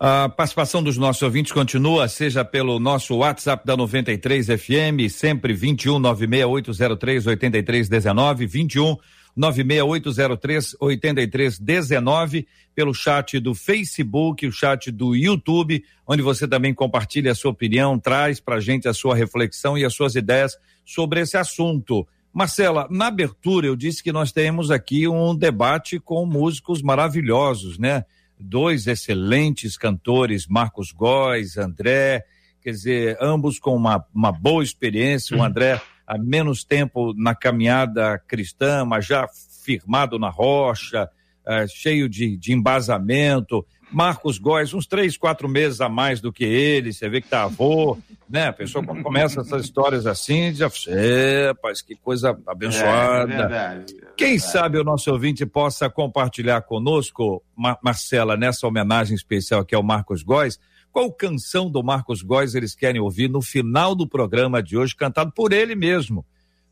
[0.00, 5.98] A participação dos nossos ouvintes continua, seja pelo nosso WhatsApp da 93 FM, sempre 21
[5.98, 8.96] 96803 8319, 21
[9.36, 17.34] 96803 8319, pelo chat do Facebook, o chat do YouTube, onde você também compartilha a
[17.34, 21.36] sua opinião, traz para a gente a sua reflexão e as suas ideias sobre esse
[21.36, 22.06] assunto.
[22.32, 28.04] Marcela, na abertura eu disse que nós temos aqui um debate com músicos maravilhosos, né?
[28.38, 32.24] Dois excelentes cantores, Marcos Góes, André,
[32.62, 38.18] quer dizer, ambos com uma, uma boa experiência, o André há menos tempo na caminhada
[38.26, 39.28] cristã, mas já
[39.64, 41.10] firmado na rocha,
[41.46, 46.44] é, cheio de, de embasamento, Marcos Góes, uns três, quatro meses a mais do que
[46.44, 47.96] ele, você vê que tá avô,
[48.28, 48.48] né?
[48.48, 53.32] A pessoa quando começa essas histórias assim, já, é, rapaz, que coisa abençoada.
[53.32, 54.52] É, é verdade, é Quem verdade.
[54.52, 60.22] sabe o nosso ouvinte possa compartilhar conosco, Mar Marcela, nessa homenagem especial aqui ao Marcos
[60.22, 60.58] Góes,
[60.92, 65.32] qual canção do Marcos Góes eles querem ouvir no final do programa de hoje, cantado
[65.32, 66.24] por ele mesmo.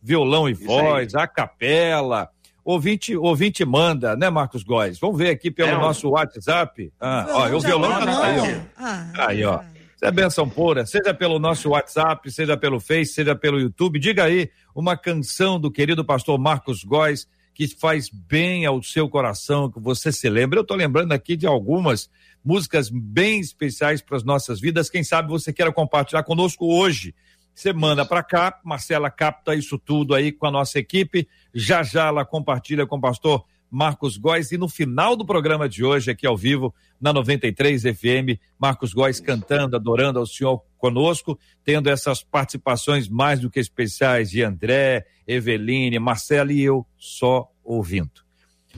[0.03, 1.23] Violão e Isso voz, aí.
[1.23, 2.29] a capela,
[2.67, 4.99] Ouvinte, ouvinte manda, né, Marcos Góes?
[4.99, 6.93] Vamos ver aqui pelo é, nosso WhatsApp.
[6.99, 8.61] Ah, ó, o violão tá aí, ó.
[8.77, 9.61] Ah, aí, ó.
[9.95, 10.85] Isso é benção pura.
[10.85, 14.01] Seja pelo nosso WhatsApp, seja pelo Face, seja pelo YouTube.
[14.01, 19.71] Diga aí uma canção do querido pastor Marcos Góes que faz bem ao seu coração,
[19.71, 20.59] que você se lembra.
[20.59, 22.11] Eu estou lembrando aqui de algumas
[22.45, 24.91] músicas bem especiais para as nossas vidas.
[24.91, 27.15] Quem sabe você queira compartilhar conosco hoje.
[27.57, 31.27] Você manda para cá, Marcela capta isso tudo aí com a nossa equipe.
[31.55, 35.83] Já já ela compartilha com o pastor Marcos Góes e no final do programa de
[35.83, 41.89] hoje, aqui ao vivo, na 93 FM, Marcos Góes cantando, adorando ao Senhor conosco, tendo
[41.89, 48.21] essas participações mais do que especiais de André, Eveline, Marcela e eu só ouvindo.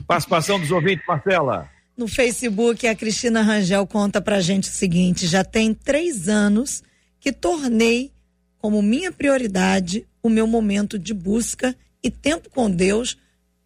[0.07, 1.69] Participação dos ouvintes, Marcela.
[1.97, 6.81] No Facebook, a Cristina Rangel conta pra gente o seguinte: já tem três anos
[7.19, 8.13] que tornei
[8.59, 13.17] como minha prioridade o meu momento de busca e tempo com Deus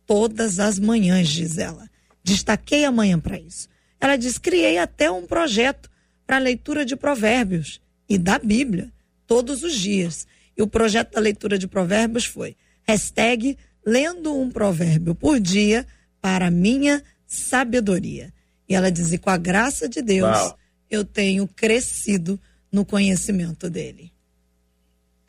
[0.05, 1.89] todas as manhãs, diz ela.
[2.23, 3.67] Destaquei a manhã para isso.
[3.99, 5.89] Ela diz: criei até um projeto
[6.25, 8.91] para leitura de provérbios e da Bíblia
[9.27, 10.25] todos os dias.
[10.55, 15.85] E o projeto da leitura de provérbios foi hashtag lendo um provérbio por dia
[16.21, 18.31] para minha sabedoria.
[18.69, 20.59] E ela diz: e com a graça de Deus, Uau.
[20.89, 22.39] eu tenho crescido
[22.71, 24.12] no conhecimento dele.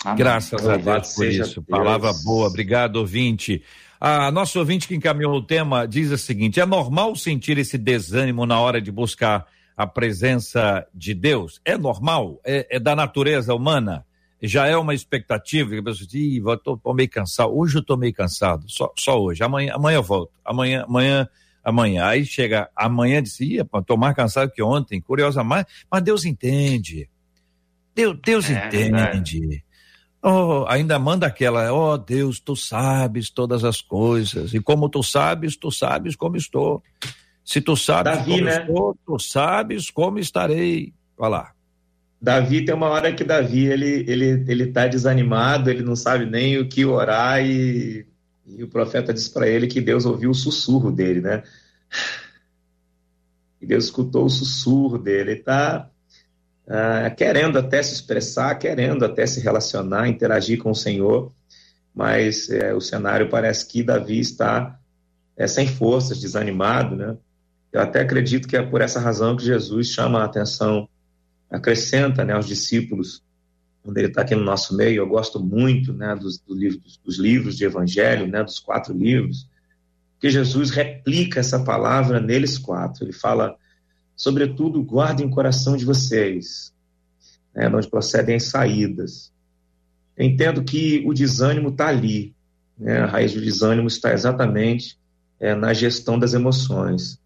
[0.04, 0.18] Amém.
[0.18, 1.60] Graças a Deus por isso.
[1.60, 1.66] Deus.
[1.66, 2.48] Palavra boa.
[2.48, 3.62] Obrigado, ouvinte.
[4.00, 8.44] A nosso ouvinte que encaminhou o tema diz o seguinte: é normal sentir esse desânimo
[8.44, 11.60] na hora de buscar a presença de Deus?
[11.64, 12.38] É normal?
[12.44, 14.04] É, é da natureza humana?
[14.42, 17.56] Já é uma expectativa que a pessoa diz, eu tô, tô, meio cansado.
[17.56, 19.42] Hoje eu tô meio cansado, só, só hoje.
[19.42, 20.32] Amanhã, amanhã eu volto.
[20.44, 21.26] Amanhã, amanhã,
[21.64, 22.04] amanhã.
[22.04, 25.00] Aí chega amanhã diz, ia, tô mais cansado que ontem.
[25.00, 27.08] Curiosa mais, mas Deus entende.
[27.94, 29.64] Deus, Deus é, entende.
[29.70, 29.73] É
[30.26, 35.54] Oh, ainda manda aquela, oh Deus, tu sabes todas as coisas, e como tu sabes,
[35.54, 36.82] tu sabes como estou.
[37.44, 38.60] Se tu sabes Davi, como né?
[38.62, 40.94] estou, tu sabes como estarei.
[41.18, 41.52] Olha lá.
[42.18, 46.56] Davi tem uma hora que Davi ele ele ele tá desanimado, ele não sabe nem
[46.56, 48.06] o que orar e,
[48.46, 51.42] e o profeta diz para ele que Deus ouviu o sussurro dele, né?
[53.60, 55.88] E Deus escutou o sussurro dele, ele tá
[56.66, 61.32] uh, querendo até se expressar, querendo até se relacionar, interagir com o Senhor,
[61.94, 64.78] mas uh, o cenário parece que Davi está
[65.36, 67.16] é, sem forças, desanimado, né?
[67.72, 70.88] Eu até acredito que é por essa razão que Jesus chama a atenção,
[71.50, 73.20] acrescenta né, aos discípulos,
[73.82, 74.98] quando ele está aqui no nosso meio.
[74.98, 79.48] Eu gosto muito né, dos, do livro, dos livros de evangelho, né, dos quatro livros,
[80.20, 83.04] que Jesus replica essa palavra neles quatro.
[83.04, 83.56] Ele fala,
[84.16, 86.72] sobretudo, guardem o coração de vocês,
[87.54, 89.32] né, onde procedem as saídas.
[90.18, 92.34] Entendo que o desânimo está ali.
[92.78, 94.98] Né, a raiz do desânimo está exatamente
[95.40, 97.20] é, na gestão das emoções.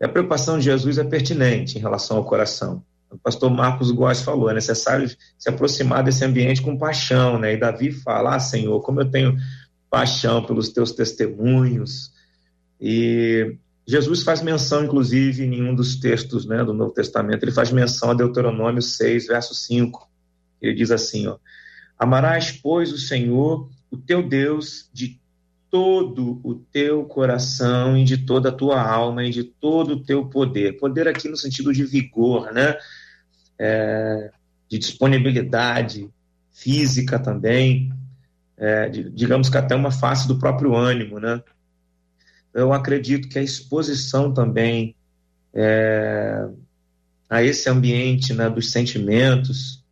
[0.00, 2.82] A preocupação de Jesus é pertinente em relação ao coração.
[3.08, 7.52] O pastor Marcos Góes falou, é necessário se aproximar desse ambiente com paixão, né?
[7.52, 9.36] E Davi fala, ah, Senhor, como eu tenho
[9.90, 12.10] paixão pelos teus testemunhos.
[12.80, 13.54] E
[13.86, 18.10] Jesus faz menção, inclusive, em um dos textos né, do Novo Testamento, ele faz menção
[18.10, 20.08] a Deuteronômio 6, verso 5.
[20.60, 21.36] Ele diz assim, ó,
[21.98, 25.20] Amarás, pois, o Senhor, o teu Deus, de
[25.70, 30.26] todo o teu coração e de toda a tua alma e de todo o teu
[30.26, 30.78] poder.
[30.78, 32.76] Poder aqui no sentido de vigor, né?
[33.58, 34.32] É,
[34.68, 36.10] de disponibilidade
[36.52, 37.92] física também,
[38.56, 41.40] é, de, digamos que até uma face do próprio ânimo, né?
[42.54, 44.94] Eu acredito que a exposição também
[45.54, 46.48] é,
[47.28, 49.82] a esse ambiente né, dos sentimentos,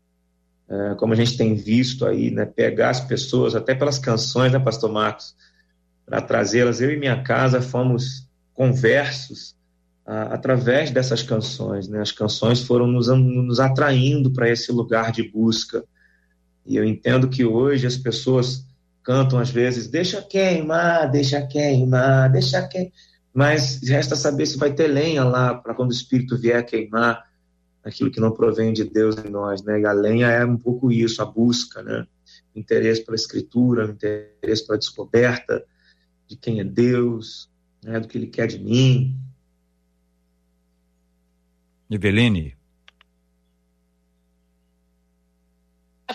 [0.68, 4.58] é, como a gente tem visto aí, né, pegar as pessoas, até pelas canções, né,
[4.58, 5.34] Pastor Marcos,
[6.04, 6.80] para trazê-las.
[6.80, 9.56] Eu e minha casa fomos conversos
[10.04, 11.88] ah, através dessas canções.
[11.88, 12.00] Né?
[12.00, 15.84] As canções foram nos, nos atraindo para esse lugar de busca.
[16.66, 18.66] E eu entendo que hoje as pessoas
[19.10, 22.92] cantam às vezes, deixa queimar, deixa queimar, deixa queimar.
[23.34, 27.28] Mas resta saber se vai ter lenha lá para quando o Espírito vier queimar
[27.82, 29.80] aquilo que não provém de Deus em nós, né?
[29.80, 32.06] E a lenha é um pouco isso, a busca, né?
[32.54, 35.64] O interesse pela escritura, o interesse pela descoberta,
[36.28, 37.50] de quem é Deus,
[37.82, 39.18] né, do que Ele quer de mim.
[41.90, 42.59] Eveline.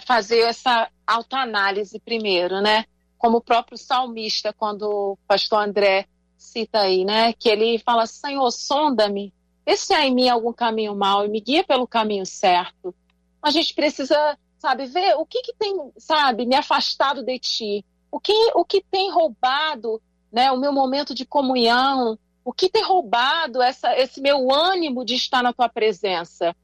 [0.06, 2.86] Fazer essa autoanálise primeiro, né?
[3.18, 7.34] Como o próprio salmista, quando o pastor André cita aí, né?
[7.34, 9.34] Que ele fala: Senhor, sonda-me,
[9.66, 12.94] vê se há em mim algum caminho mau e me guia pelo caminho certo.
[13.42, 18.20] A gente precisa, sabe, ver o que, que tem, sabe, me afastado de ti o
[18.20, 23.62] que, o que tem roubado né, o meu momento de comunhão, o que tem roubado
[23.62, 26.56] essa, esse meu ânimo de estar na tua presença.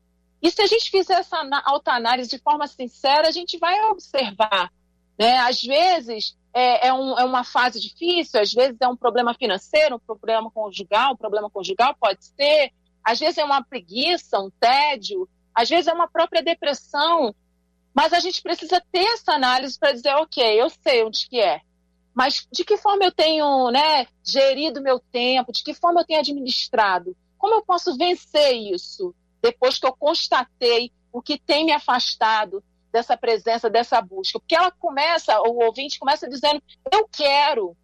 [0.42, 4.72] E se a gente fizer essa autoanálise de forma sincera, a gente vai observar.
[5.18, 5.38] Né?
[5.38, 9.96] Às vezes é, é, um, é, uma fase difícil, às vezes é um problema financeiro,
[9.96, 12.72] um problema conjugal, um problema conjugal pode ser,
[13.04, 17.36] às vezes é uma preguiça, um tédio, às vezes é uma própria depressão,
[17.94, 21.62] mas a gente precisa ter essa análise para dizer, ok, eu sei onde que é.
[22.14, 25.52] Mas de que forma eu tenho né, gerido meu tempo?
[25.52, 27.16] De que forma eu tenho administrado?
[27.38, 33.18] Como eu posso vencer isso depois que eu constatei o que tem me afastado dessa
[33.18, 34.40] presença, dessa busca?
[34.40, 37.76] Porque ela começa, o ouvinte começa dizendo, eu quero.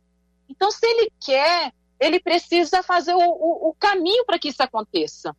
[0.50, 5.36] Então, se ele quer, ele precisa fazer o, o, o caminho para que isso aconteça.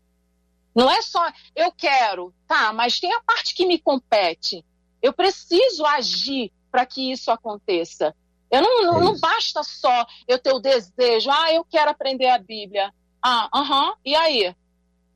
[0.74, 1.20] Não é só
[1.56, 4.64] eu quero, tá, mas tem a parte que me compete.
[5.02, 8.14] Eu preciso agir para que isso aconteça.
[8.50, 12.38] Eu não, não, não, basta só eu ter o desejo, ah, eu quero aprender a
[12.38, 12.92] Bíblia.
[13.22, 14.54] Ah, aham, uh -huh, e aí?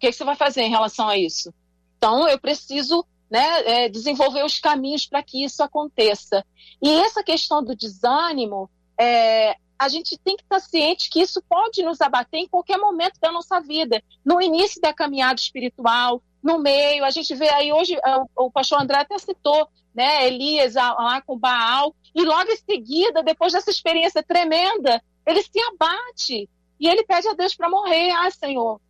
[0.02, 1.54] O que, que, você vai fazer em relação a isso?
[1.96, 6.44] Então, eu preciso né, é, desenvolver os caminhos para que isso aconteça.
[6.82, 11.84] E essa questão do desânimo, é, a gente tem que estar ciente que isso pode
[11.84, 14.02] nos abater em qualquer momento da nossa vida.
[14.24, 18.82] No início da caminhada espiritual, no meio, a gente vê aí hoje, é, o pastor
[18.82, 24.20] André até citou, né, Elias lá com Baal, e logo em seguida, depois dessa experiência
[24.20, 28.10] tremenda, ele se abate e ele pede a Deus para morrer.
[28.10, 28.80] Ah, Senhor,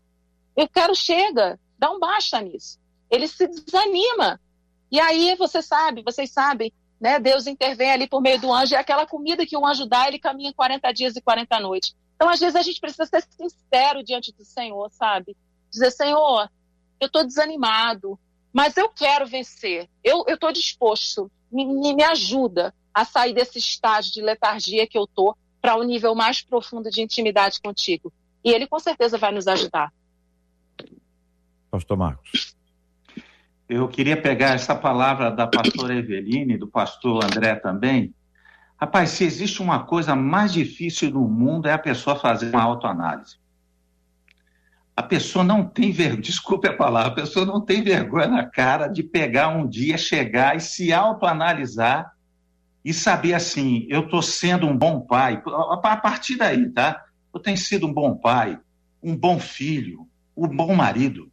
[0.57, 2.79] eu quero, chega, dá um basta nisso.
[3.11, 4.41] Ele se desanima.
[4.91, 7.19] E aí, você sabe, vocês sabem, né?
[7.19, 10.19] Deus intervém ali por meio do anjo, e aquela comida que o anjo dá, ele
[10.19, 11.95] caminha 40 dias e 40 noites.
[12.15, 15.37] Então, às vezes, a gente precisa ser sincero diante do Senhor, sabe?
[15.71, 16.49] Dizer, Senhor,
[17.01, 18.19] eu estou desanimado,
[18.53, 19.89] mas eu quero vencer.
[20.05, 21.31] Eu estou disposto.
[21.51, 26.15] Me, me ajuda a sair desse estágio de letargia que eu estou para um nível
[26.15, 28.13] mais profundo de intimidade contigo.
[28.45, 29.93] E ele com certeza vai nos ajudar.
[31.73, 32.55] Pastor Marcos.
[33.67, 38.15] Eu queria pegar essa palavra da pastora Eveline, do pastor André também.
[38.79, 43.37] Rapaz, se existe uma coisa mais difícil no mundo é a pessoa fazer uma autoanálise.
[44.95, 48.89] A pessoa não tem vergonha, desculpe a palavra, a pessoa não tem vergonha na cara
[48.89, 52.13] de pegar um dia, chegar e se autoanalisar
[52.85, 55.43] e saber assim, eu estou sendo um bom pai.
[55.47, 57.03] A partir daí, tá?
[57.33, 58.61] eu tenho sido um bom pai,
[59.03, 60.07] um bom filho,
[60.37, 61.32] um bom marido.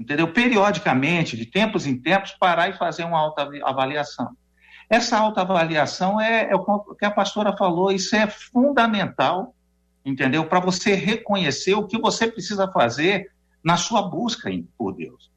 [0.00, 0.32] Entendeu?
[0.32, 4.30] Periodicamente, de tempos em tempos, parar e fazer uma autoavaliação.
[4.88, 9.54] Essa autoavaliação é, é o que a pastora falou, isso é fundamental,
[10.02, 10.46] entendeu?
[10.46, 13.30] Para você reconhecer o que você precisa fazer
[13.62, 15.30] na sua busca por Deus.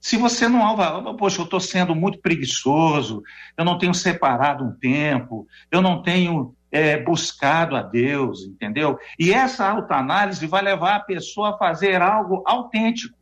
[0.00, 3.22] Se você não alva, poxa, eu estou sendo muito preguiçoso,
[3.54, 8.98] eu não tenho separado um tempo, eu não tenho é, buscado a Deus, entendeu?
[9.18, 13.19] E essa autoanálise vai levar a pessoa a fazer algo autêntico.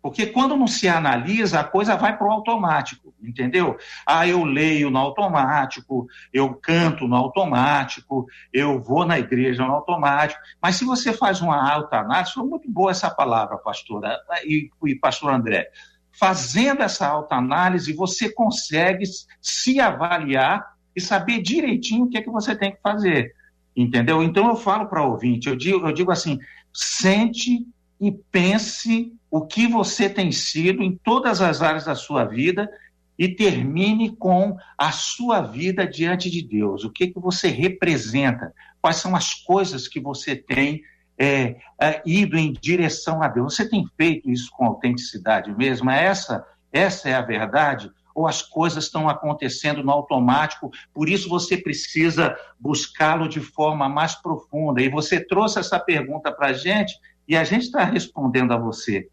[0.00, 3.76] Porque quando não se analisa, a coisa vai para o automático, entendeu?
[4.06, 10.40] Ah, eu leio no automático, eu canto no automático, eu vou na igreja no automático.
[10.62, 15.32] Mas se você faz uma autoanálise, foi muito boa essa palavra, pastora e, e pastor
[15.32, 15.68] André.
[16.12, 19.04] Fazendo essa autoanálise, você consegue
[19.40, 23.34] se avaliar e saber direitinho o que é que você tem que fazer,
[23.76, 24.22] entendeu?
[24.22, 26.38] Então eu falo para o ouvinte, eu digo, eu digo assim,
[26.72, 27.66] sente
[28.00, 32.70] e pense o que você tem sido em todas as áreas da sua vida
[33.18, 36.84] e termine com a sua vida diante de Deus.
[36.84, 38.54] O que, que você representa?
[38.80, 40.82] Quais são as coisas que você tem
[41.18, 43.56] é, é, ido em direção a Deus?
[43.56, 45.90] Você tem feito isso com autenticidade mesmo?
[45.90, 47.90] É essa, essa é a verdade?
[48.14, 54.14] Ou as coisas estão acontecendo no automático, por isso você precisa buscá-lo de forma mais
[54.14, 54.80] profunda?
[54.80, 56.94] E você trouxe essa pergunta para a gente
[57.28, 59.06] e a gente está respondendo a você.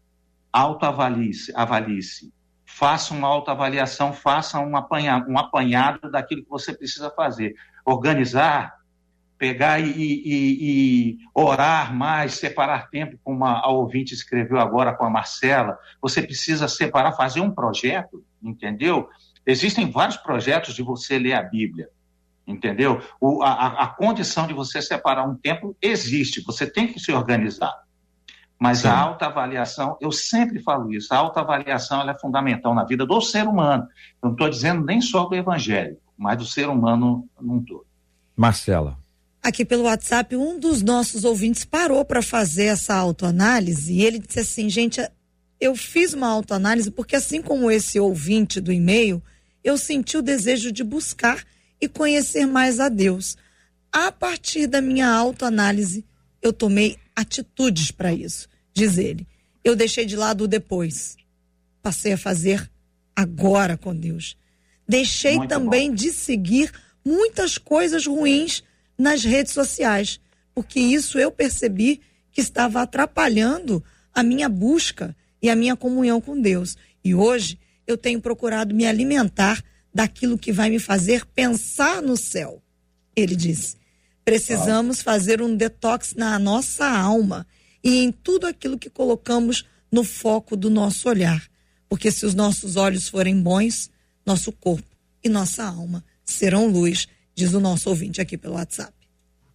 [0.50, 2.32] Autoavalie-se, avalie-se.
[2.64, 7.54] Faça uma autoavaliação, faça um apanhado, um apanhado daquilo que você precisa fazer.
[7.84, 8.74] Organizar,
[9.38, 15.04] pegar e, e, e, orar mais, separar tempo, como a, a ouvinte escreveu agora com
[15.04, 15.78] a Marcela.
[16.00, 19.08] Você precisa separar, fazer um projeto, entendeu?
[19.44, 21.90] Existem vários projetos de você ler a Bíblia,
[22.46, 23.00] entendeu?
[23.20, 27.85] O, a, a condição de você separar um tempo existe, você tem que se organizar.
[28.58, 28.88] Mas Sim.
[28.88, 33.86] a autoavaliação, eu sempre falo isso, a autoavaliação é fundamental na vida do ser humano.
[34.22, 37.86] Eu não estou dizendo nem só do evangélico, mas do ser humano num todo.
[38.34, 38.98] Marcela.
[39.42, 44.40] Aqui pelo WhatsApp, um dos nossos ouvintes parou para fazer essa autoanálise e ele disse
[44.40, 45.00] assim: gente,
[45.60, 49.22] eu fiz uma autoanálise porque, assim como esse ouvinte do e-mail,
[49.62, 51.44] eu senti o desejo de buscar
[51.80, 53.36] e conhecer mais a Deus.
[53.92, 56.04] A partir da minha autoanálise,
[56.42, 59.26] eu tomei atitudes para isso, diz ele.
[59.64, 61.16] Eu deixei de lado o depois.
[61.82, 62.70] Passei a fazer
[63.14, 64.36] agora com Deus.
[64.86, 65.96] Deixei Muito também bom.
[65.96, 66.70] de seguir
[67.04, 68.62] muitas coisas ruins
[68.98, 70.20] nas redes sociais,
[70.54, 72.00] porque isso eu percebi
[72.30, 73.82] que estava atrapalhando
[74.14, 76.76] a minha busca e a minha comunhão com Deus.
[77.02, 79.62] E hoje eu tenho procurado me alimentar
[79.94, 82.62] daquilo que vai me fazer pensar no céu.
[83.14, 83.76] Ele disse:
[84.26, 87.46] Precisamos fazer um detox na nossa alma
[87.82, 91.40] e em tudo aquilo que colocamos no foco do nosso olhar.
[91.88, 93.88] Porque se os nossos olhos forem bons,
[94.26, 97.06] nosso corpo e nossa alma serão luz,
[97.36, 98.92] diz o nosso ouvinte aqui pelo WhatsApp.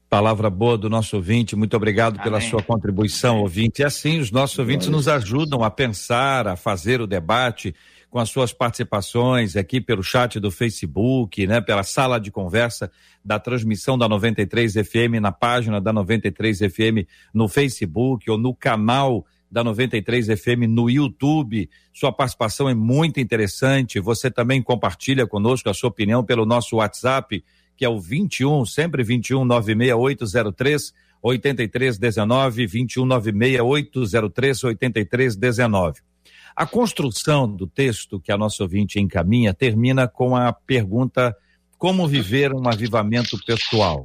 [0.09, 2.23] Palavra boa do nosso ouvinte, muito obrigado Amém.
[2.23, 3.81] pela sua contribuição, ouvinte.
[3.81, 7.75] E assim, os nossos ouvintes nos ajudam a pensar, a fazer o debate
[8.11, 12.91] com as suas participações aqui pelo chat do Facebook, né, pela sala de conversa
[13.23, 19.25] da transmissão da 93 FM na página da 93 FM no Facebook ou no canal
[19.49, 21.69] da 93 FM no YouTube.
[21.93, 23.97] Sua participação é muito interessante.
[24.01, 27.41] Você também compartilha conosco a sua opinião pelo nosso WhatsApp,
[27.77, 30.93] que é o 21, sempre 21 96803
[31.23, 36.10] 8319 21 96803 8319.
[36.55, 41.35] A construção do texto que a nossa ouvinte encaminha termina com a pergunta:
[41.77, 44.03] como viver um avivamento pessoal?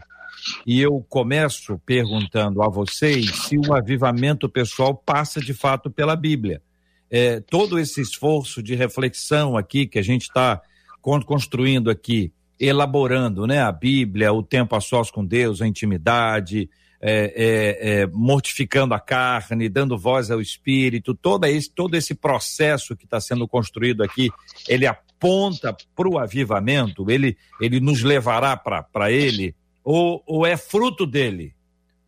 [0.66, 6.62] E eu começo perguntando a vocês se o avivamento pessoal passa de fato pela Bíblia.
[7.10, 10.60] É, todo esse esforço de reflexão aqui que a gente está
[11.00, 16.68] construindo aqui, elaborando né, a Bíblia, o tempo a sós com Deus, a intimidade,
[17.00, 22.96] é, é, é, mortificando a carne, dando voz ao espírito, todo esse, todo esse processo
[22.96, 24.30] que está sendo construído aqui,
[24.68, 31.06] ele aponta para o avivamento, ele, ele nos levará para ele, ou, ou é fruto
[31.06, 31.54] dele?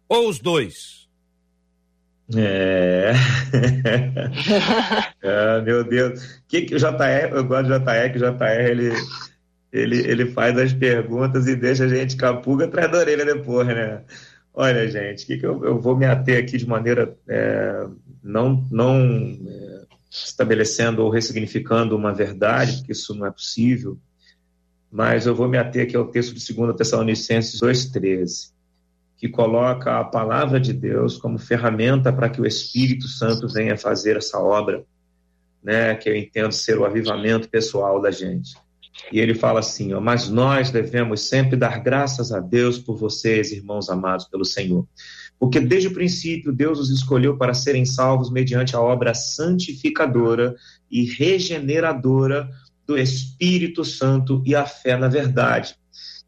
[0.09, 0.99] Ou os dois?
[2.37, 3.13] É.
[5.25, 6.43] ah, meu Deus.
[6.47, 8.93] Que que o JR, eu gosto do JR, que o JR ele,
[9.73, 14.03] ele, ele faz as perguntas e deixa a gente capuga atrás da orelha depois, né?
[14.61, 17.87] Olha, gente, que, que eu, eu, vou me ater aqui de maneira é,
[18.21, 18.99] não, não
[19.49, 23.97] é, estabelecendo ou ressignificando uma verdade, porque isso não é possível,
[24.91, 28.51] mas eu vou me ater aqui ao texto de 2 Tessalonicenses 2,13.
[29.17, 34.17] que coloca a palavra de Deus como ferramenta para que o Espírito Santo venha fazer
[34.17, 34.85] essa obra,
[35.63, 38.57] né, que eu entendo ser o avivamento pessoal da gente.
[39.13, 43.53] E ele fala assim: ó, mas nós devemos sempre dar graças a Deus por vocês,
[43.53, 44.87] irmãos amados pelo Senhor.
[45.39, 50.55] Porque desde o princípio Deus os escolheu para serem salvos mediante a obra santificadora
[50.91, 52.49] e regeneradora
[52.87, 55.77] do Espírito Santo e a fé na verdade.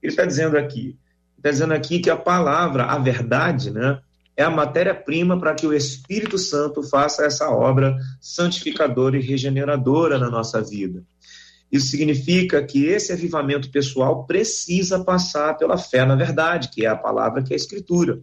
[0.02, 0.96] Ele está dizendo aqui:
[1.36, 4.00] está dizendo aqui que a palavra, a verdade, né,
[4.36, 10.30] é a matéria-prima para que o Espírito Santo faça essa obra santificadora e regeneradora na
[10.30, 11.02] nossa vida.
[11.70, 16.96] Isso significa que esse avivamento pessoal precisa passar pela fé na verdade, que é a
[16.96, 18.20] palavra que é a Escritura.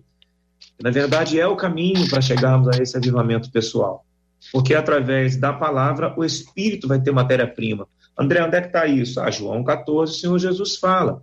[0.82, 4.06] Na verdade, é o caminho para chegarmos a esse avivamento pessoal.
[4.52, 7.88] Porque através da palavra, o Espírito vai ter matéria-prima.
[8.18, 9.20] André, onde é que está isso?
[9.20, 11.22] Ah, João 14, o Senhor Jesus fala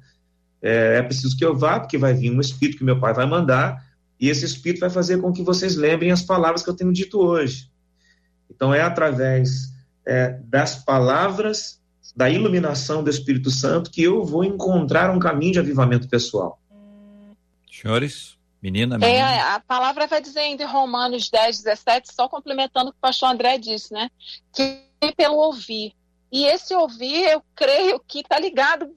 [0.64, 3.26] é, é preciso que eu vá, porque vai vir um Espírito que meu Pai vai
[3.26, 3.84] mandar,
[4.18, 7.20] e esse Espírito vai fazer com que vocês lembrem as palavras que eu tenho dito
[7.20, 7.70] hoje.
[8.50, 9.74] Então, é através
[10.06, 11.82] é, das palavras,
[12.14, 16.58] da iluminação do Espírito Santo, que eu vou encontrar um caminho de avivamento pessoal.
[17.70, 19.32] Senhores, menina, menina.
[19.32, 23.30] É, a palavra vai dizer em Romanos 10, 17, só complementando o que o pastor
[23.30, 24.10] André disse, né?
[24.52, 24.82] Que
[25.16, 25.92] pelo ouvir.
[26.32, 28.90] E esse ouvir, eu creio que está ligado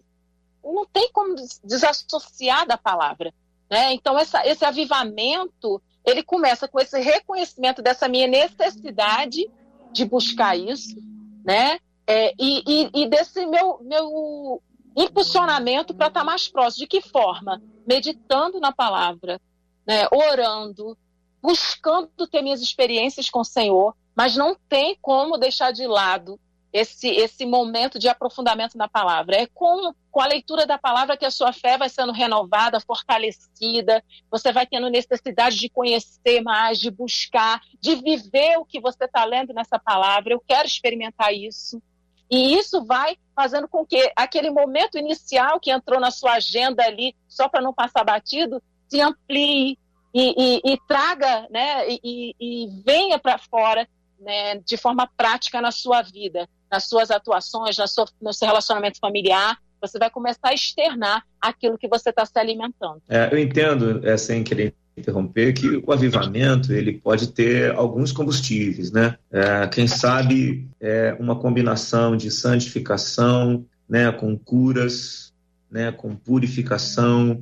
[0.73, 3.33] não tem como desassociar da palavra.
[3.69, 3.93] Né?
[3.93, 9.49] Então, essa, esse avivamento, ele começa com esse reconhecimento dessa minha necessidade
[9.91, 10.95] de buscar isso,
[11.43, 11.79] né?
[12.07, 14.61] É, e, e, e, desse meu, meu
[14.95, 16.85] impulsionamento para estar tá mais próximo.
[16.85, 17.61] De que forma?
[17.85, 19.41] Meditando na palavra,
[19.85, 20.07] né?
[20.11, 20.97] orando,
[21.41, 26.39] buscando ter minhas experiências com o Senhor, mas não tem como deixar de lado
[26.71, 29.35] esse, esse momento de aprofundamento na palavra.
[29.35, 34.03] É com, com a leitura da palavra que a sua fé vai sendo renovada, fortalecida,
[34.29, 39.25] você vai tendo necessidade de conhecer mais, de buscar, de viver o que você está
[39.25, 40.33] lendo nessa palavra.
[40.33, 41.81] Eu quero experimentar isso.
[42.29, 47.15] E isso vai fazendo com que aquele momento inicial que entrou na sua agenda ali,
[47.27, 49.77] só para não passar batido, se amplie
[50.13, 53.87] e, e, e traga, né, e, e venha para fora
[54.19, 58.99] né, de forma prática na sua vida nas suas atuações, na sua, no seu relacionamento
[58.99, 63.01] familiar, você vai começar a externar aquilo que você está se alimentando.
[63.07, 68.91] É, eu entendo, é, sem querer interromper, que o avivamento ele pode ter alguns combustíveis,
[68.91, 69.15] né?
[69.31, 75.31] É, quem sabe é uma combinação de santificação, né, com curas,
[75.69, 77.39] né, com purificação,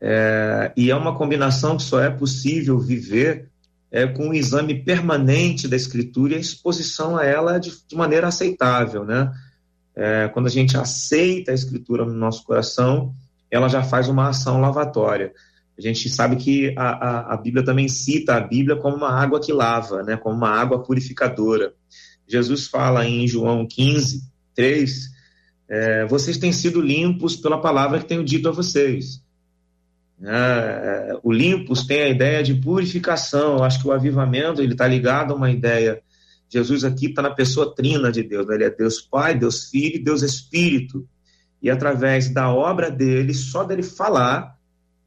[0.00, 3.48] é, e é uma combinação que só é possível viver
[3.90, 7.96] é, com o um exame permanente da escritura e a exposição a ela de, de
[7.96, 9.32] maneira aceitável, né?
[9.94, 13.14] É, quando a gente aceita a escritura no nosso coração,
[13.50, 15.32] ela já faz uma ação lavatória.
[15.78, 19.40] A gente sabe que a, a, a Bíblia também cita a Bíblia como uma água
[19.40, 20.16] que lava, né?
[20.16, 21.74] Como uma água purificadora.
[22.26, 24.22] Jesus fala em João 15,
[24.54, 25.10] 3,
[25.68, 29.22] é, vocês têm sido limpos pela palavra que tenho dito a vocês.
[30.22, 33.58] É, o limpos tem a ideia de purificação.
[33.58, 36.00] Eu acho que o avivamento ele está ligado a uma ideia.
[36.48, 38.46] Jesus aqui está na pessoa trina de Deus.
[38.46, 38.54] Né?
[38.54, 41.06] Ele é Deus Pai, Deus Filho Deus Espírito.
[41.60, 44.55] E através da obra dele, só dele falar,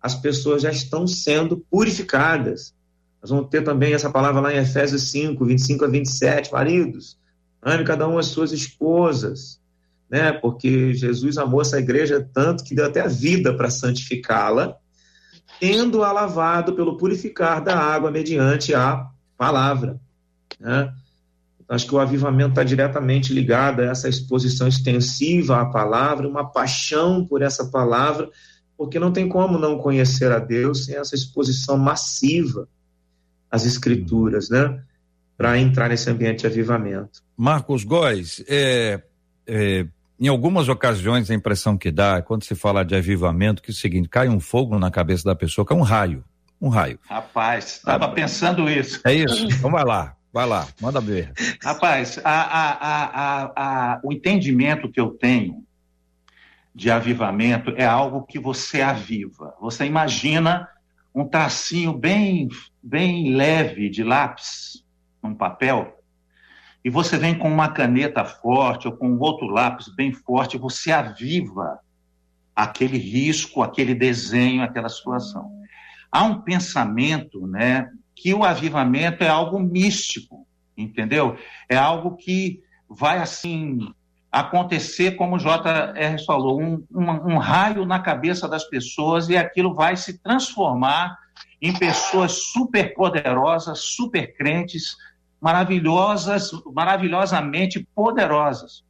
[0.02, 2.74] as pessoas já estão sendo purificadas.
[3.22, 6.52] Nós vamos ter também essa palavra lá em Efésios 5, 25 a 27.
[6.52, 7.18] Maridos,
[7.62, 9.60] ame cada um as suas esposas,
[10.10, 10.32] né?
[10.32, 14.78] Porque Jesus amou essa igreja tanto que deu até a vida para santificá-la
[15.60, 20.00] tendo-a lavado pelo purificar da água mediante a palavra.
[20.60, 20.92] Né?
[21.68, 27.26] Acho que o avivamento está diretamente ligado a essa exposição extensiva à palavra, uma paixão
[27.26, 28.30] por essa palavra,
[28.80, 32.66] porque não tem como não conhecer a Deus sem essa exposição massiva
[33.52, 34.82] às Escrituras, né?
[35.36, 37.22] Para entrar nesse ambiente de avivamento.
[37.36, 39.02] Marcos Góes, é,
[39.46, 39.86] é,
[40.18, 43.76] em algumas ocasiões a impressão que dá quando se fala de avivamento que é o
[43.76, 46.24] seguinte, cai um fogo na cabeça da pessoa, cai um raio,
[46.62, 46.98] um raio.
[47.02, 49.02] Rapaz, estava ah, pensando isso.
[49.06, 49.46] É isso?
[49.46, 51.34] Então vai lá, vai lá, manda ver.
[51.62, 53.44] Rapaz, a, a,
[53.94, 55.66] a, o entendimento que eu tenho
[56.74, 59.56] de avivamento é algo que você aviva.
[59.60, 60.68] Você imagina
[61.14, 62.48] um tracinho bem,
[62.82, 64.84] bem leve de lápis
[65.22, 66.00] num papel
[66.84, 71.80] e você vem com uma caneta forte ou com outro lápis bem forte, você aviva
[72.56, 75.52] aquele risco, aquele desenho, aquela situação.
[76.12, 81.38] Há um pensamento, né, que o avivamento é algo místico, entendeu?
[81.68, 83.94] É algo que vai assim
[84.32, 86.26] acontecer, como o J.R.
[86.26, 91.18] falou, um, um, um raio na cabeça das pessoas e aquilo vai se transformar
[91.62, 94.96] em pessoas super poderosas, super crentes,
[95.42, 98.84] maravilhosas, maravilhosamente poderosas.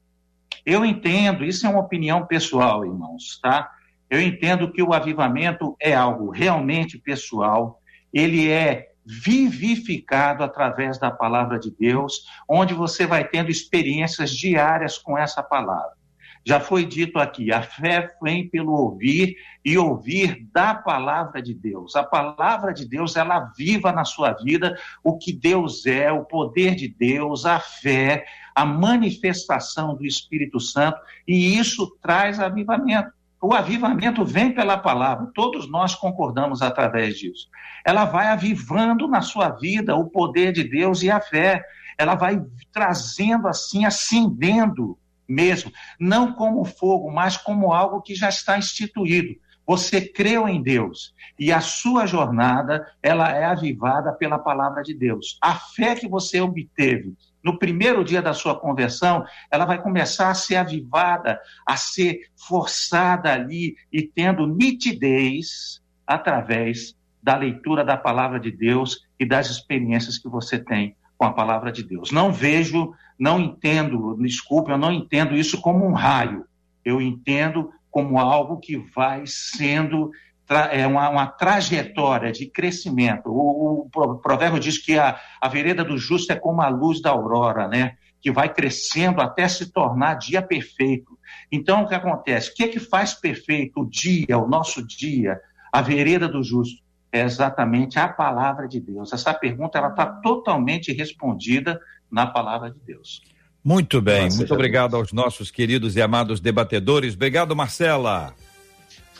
[0.66, 3.72] Eu entendo, isso é uma opinião pessoal, irmãos, tá?
[4.10, 7.80] Eu entendo que o avivamento é algo realmente pessoal,
[8.14, 15.18] ele é vivificado através da palavra de Deus, onde você vai tendo experiências diárias com
[15.18, 15.98] essa palavra.
[16.46, 19.36] Já foi dito aqui, a fé vem pelo ouvir
[19.66, 21.96] e ouvir da palavra de Deus.
[21.96, 26.76] A palavra de Deus, ela viva na sua vida o que Deus é, o poder
[26.76, 33.19] de Deus, a fé, a manifestação do Espírito Santo, e isso traz avivamento.
[33.42, 37.48] O avivamento vem pela palavra, todos nós concordamos através disso.
[37.86, 41.64] Ela vai avivando na sua vida o poder de Deus e a fé.
[41.98, 48.58] Ela vai trazendo assim, acendendo mesmo, não como fogo, mas como algo que já está
[48.58, 49.36] instituído.
[49.66, 55.38] Você creu em Deus e a sua jornada, ela é avivada pela palavra de Deus.
[55.40, 57.14] A fé que você obteve
[57.44, 63.32] no primeiro dia da sua conversão, ela vai começar a ser avivada, a ser forçada
[63.32, 70.28] ali e tendo nitidez através da leitura da palavra de Deus e das experiências que
[70.30, 72.12] você tem com a palavra de Deus.
[72.12, 76.46] Não vejo, não entendo, desculpe, eu não entendo isso como um raio.
[76.84, 80.12] Eu entendo como algo que vai sendo
[80.50, 83.30] é uma, uma, trajetória de crescimento.
[83.30, 87.12] O, o, provérbio diz que a, a vereda do justo é como a luz da
[87.12, 87.94] aurora, né?
[88.20, 91.18] Que vai crescendo até se tornar dia perfeito.
[91.52, 92.52] Então, o que acontece?
[92.52, 95.40] O que, é que faz perfeito o dia, o nosso dia,
[95.72, 96.82] a vereda do justo?
[97.12, 99.14] É exatamente a palavra de Deus.
[99.14, 101.80] Essa pergunta ela está totalmente respondida
[102.12, 103.22] na palavra de Deus.
[103.64, 107.14] Muito bem, Nossa, muito obrigado aos nossos queridos e amados debatedores.
[107.14, 108.34] Obrigado, Marcela.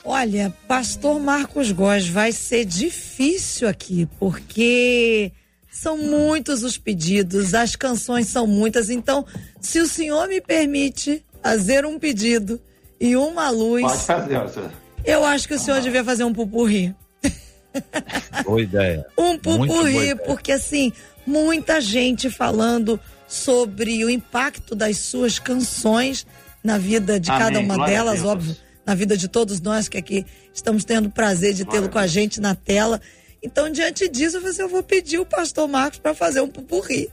[0.04, 5.32] Olha, pastor Marcos Góes, vai ser difícil aqui, porque
[5.70, 9.26] são muitos os pedidos, as canções são muitas, então,
[9.60, 12.60] se o senhor me permite fazer um pedido
[13.00, 13.84] e uma luz.
[13.84, 14.72] Pode fazer, senhor.
[15.06, 15.82] Eu acho que o senhor ah.
[15.82, 16.94] devia fazer um pupurri.
[18.44, 19.06] Boa ideia.
[19.18, 20.92] um pupurri, porque assim,
[21.26, 26.26] muita gente falando sobre o impacto das suas canções
[26.64, 27.44] na vida de Amém.
[27.44, 31.12] cada uma Glória delas, óbvio na vida de todos nós que aqui estamos tendo o
[31.12, 33.00] prazer de tê-lo com a gente na tela.
[33.42, 37.08] Então, diante disso, eu, assim, eu vou pedir o pastor Marcos para fazer um pupurri,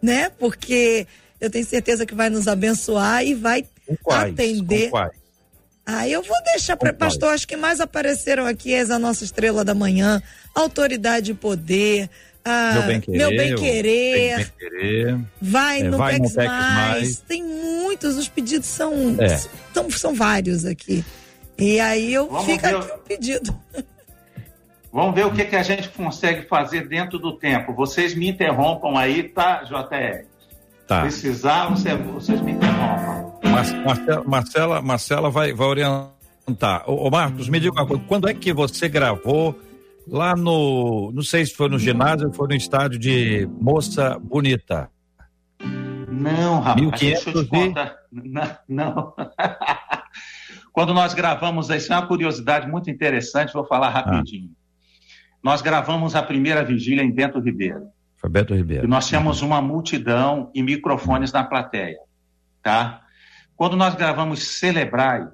[0.00, 0.30] né?
[0.30, 1.06] Porque
[1.38, 3.66] eu tenho certeza que vai nos abençoar e vai
[4.02, 4.90] quais, atender.
[5.84, 9.62] Ah, eu vou deixar para pastor, acho que mais apareceram aqui és a nossa estrela
[9.62, 10.22] da manhã,
[10.54, 12.08] autoridade e poder,
[12.48, 16.36] ah, meu bem querer, meu bem -querer, bem querer vai, é, no, vai Pex no
[16.36, 16.74] Pex mais.
[16.74, 17.20] mais.
[17.20, 19.36] Tem muitos, os pedidos são, é.
[19.74, 21.04] são, são vários aqui.
[21.58, 22.76] E aí eu Vamos fico ver...
[22.76, 23.60] aqui o pedido.
[24.92, 27.74] Vamos ver o que, que a gente consegue fazer dentro do tempo.
[27.74, 30.24] Vocês me interrompam aí, tá, JR?
[30.86, 31.02] Tá.
[31.02, 33.28] Precisar, você, vocês me interrompam.
[33.44, 36.84] Marcela, Marcela, Marcela vai, vai orientar.
[36.86, 39.54] Ô, ô Marcos, me diga uma coisa, quando é que você gravou
[40.08, 44.90] lá no, não sei se foi no ginásio ou foi no estádio de Moça Bonita.
[46.10, 48.56] Não, rapaz, 1500 deixa Não.
[48.68, 49.14] não.
[50.72, 54.50] Quando nós gravamos, isso é uma curiosidade muito interessante, vou falar rapidinho.
[54.52, 54.58] Ah.
[55.42, 57.88] Nós gravamos a primeira vigília em Bento Ribeiro.
[58.16, 58.84] Foi Bento Ribeiro.
[58.84, 61.98] E nós tínhamos uma multidão e microfones na plateia,
[62.62, 63.02] tá?
[63.56, 65.26] Quando nós gravamos Celebrai,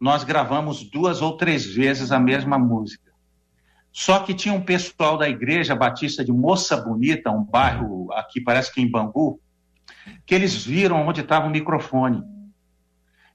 [0.00, 3.13] nós gravamos duas ou três vezes a mesma música.
[3.96, 8.74] Só que tinha um pessoal da Igreja Batista de Moça Bonita, um bairro aqui, parece
[8.74, 9.38] que em Bangu,
[10.26, 12.20] que eles viram onde estava o microfone.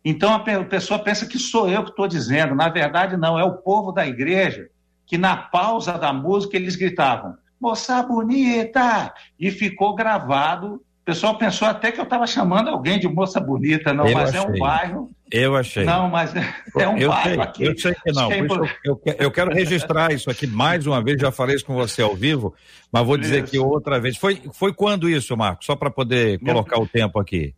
[0.04, 2.54] Então a pessoa pensa que sou eu que estou dizendo.
[2.56, 4.70] Na verdade, não, é o povo da igreja
[5.08, 9.14] que na pausa da música eles gritavam: Moça bonita!
[9.40, 14.08] E ficou gravado pessoal pensou até que eu estava chamando alguém de moça bonita, não,
[14.08, 14.40] eu mas achei.
[14.40, 15.12] é um bairro.
[15.32, 15.84] Eu achei.
[15.84, 17.64] Não, mas é um eu bairro sei, aqui.
[17.66, 18.32] Eu sei que não.
[18.32, 22.02] Eu, eu, eu, quero registrar isso aqui mais uma vez, já falei isso com você
[22.02, 22.54] ao vivo,
[22.92, 23.52] mas vou dizer isso.
[23.52, 24.18] que outra vez.
[24.18, 25.66] Foi, foi quando isso, Marcos?
[25.66, 26.86] Só para poder colocar Meu...
[26.86, 27.54] o tempo aqui.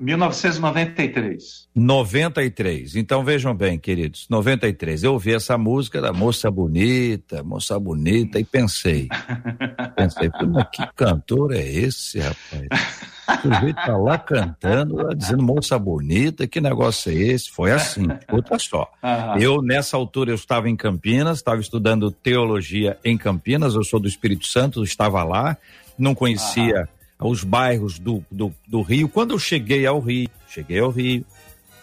[0.00, 1.68] 1993.
[1.74, 2.96] 93.
[2.96, 5.04] Então vejam bem, queridos, 93.
[5.04, 9.08] Eu ouvi essa música da Moça Bonita, Moça Bonita, e pensei.
[9.96, 10.30] Pensei,
[10.72, 12.68] que cantor é esse, rapaz?
[13.28, 17.50] O sujeito tá lá cantando, dizendo Moça Bonita, que negócio é esse?
[17.50, 18.90] Foi assim, escuta só.
[19.38, 24.08] Eu, nessa altura, eu estava em Campinas, estava estudando teologia em Campinas, eu sou do
[24.08, 25.56] Espírito Santo, estava lá,
[25.98, 26.88] não conhecia
[27.20, 29.08] os bairros do, do, do Rio.
[29.08, 31.24] Quando eu cheguei ao Rio, cheguei ao Rio,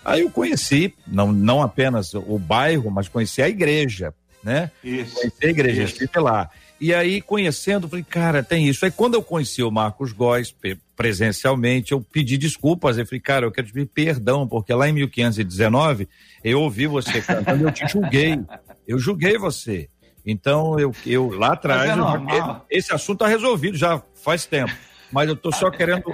[0.03, 4.13] aí eu conheci, não, não apenas o bairro, mas conheci a igreja.
[4.43, 4.71] né?
[4.83, 5.15] Isso.
[5.15, 6.49] Conheci a igreja, estive lá.
[6.79, 8.83] E aí, conhecendo, falei, cara, tem isso.
[8.83, 10.53] Aí, quando eu conheci o Marcos Góes
[10.95, 12.97] presencialmente, eu pedi desculpas.
[12.97, 16.07] Eu falei, cara, eu quero te pedir perdão, porque lá em 1519,
[16.43, 18.39] eu ouvi você cantando, eu te julguei.
[18.87, 19.89] Eu julguei você.
[20.25, 21.93] Então, eu, eu lá atrás, é
[22.39, 24.73] eu- esse assunto está resolvido já faz tempo.
[25.15, 26.13] Mas eu tô só querendo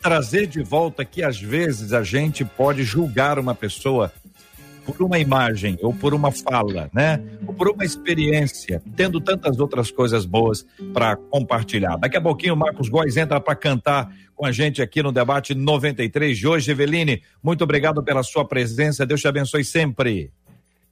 [0.00, 4.10] trazer de volta que às vezes a gente pode julgar uma pessoa
[4.86, 7.22] por uma imagem ou por uma fala, né?
[7.46, 10.64] Ou por uma experiência, tendo tantas outras coisas boas
[10.94, 11.98] para compartilhar.
[11.98, 15.54] Daqui a pouquinho o Marcos Góes entra para cantar com a gente aqui no debate
[15.54, 16.70] 93 de hoje.
[16.70, 19.04] Eveline, muito obrigado pela sua presença.
[19.04, 20.32] Deus te abençoe sempre.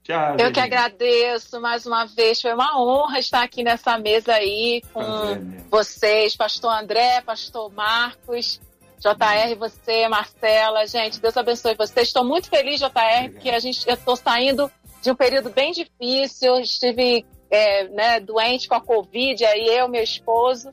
[0.05, 2.39] Tchau, Eu que agradeço mais uma vez.
[2.39, 5.67] Foi uma honra estar aqui nessa mesa aí com Prazer mesmo.
[5.71, 8.61] vocês, pastor André, pastor Marcos,
[8.99, 10.87] JR, você, Marcela.
[10.87, 12.09] Gente, Deus abençoe vocês.
[12.09, 16.61] Estou muito feliz, JR, porque a gente, eu estou saindo de um período bem difícil.
[16.61, 20.71] Estive é, né, doente com a Covid, aí eu, meu esposo,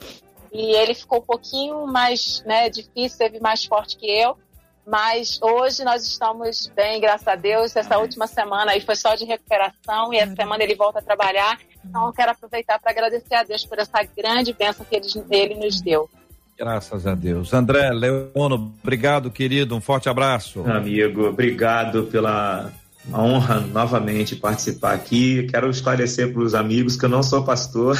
[0.52, 4.38] e ele ficou um pouquinho mais né, difícil, teve mais forte que eu.
[4.86, 7.76] Mas hoje nós estamos bem, graças a Deus.
[7.76, 8.06] Essa Amém.
[8.06, 11.60] última semana aí foi só de recuperação e essa semana ele volta a trabalhar.
[11.86, 15.56] Então eu quero aproveitar para agradecer a Deus por essa grande bênção que ele, ele
[15.56, 16.10] nos deu.
[16.58, 17.54] Graças a Deus.
[17.54, 19.76] André, Leono, obrigado, querido.
[19.76, 20.62] Um forte abraço.
[20.70, 22.72] Amigo, obrigado pela
[23.12, 25.48] honra novamente participar aqui.
[25.48, 27.98] Quero esclarecer para os amigos que eu não sou pastor.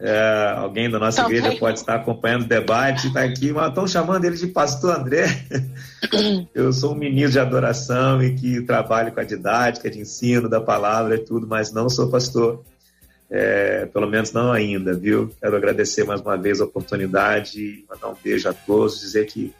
[0.00, 1.38] É, alguém da nossa Também.
[1.38, 5.26] igreja pode estar acompanhando o debate, está aqui, mas estão chamando ele de pastor André.
[6.54, 10.60] Eu sou um menino de adoração e que trabalho com a didática, de ensino da
[10.60, 12.62] palavra e tudo, mas não sou pastor.
[13.30, 15.30] É, pelo menos não ainda, viu?
[15.40, 19.52] Quero agradecer mais uma vez a oportunidade, mandar um beijo a todos, dizer que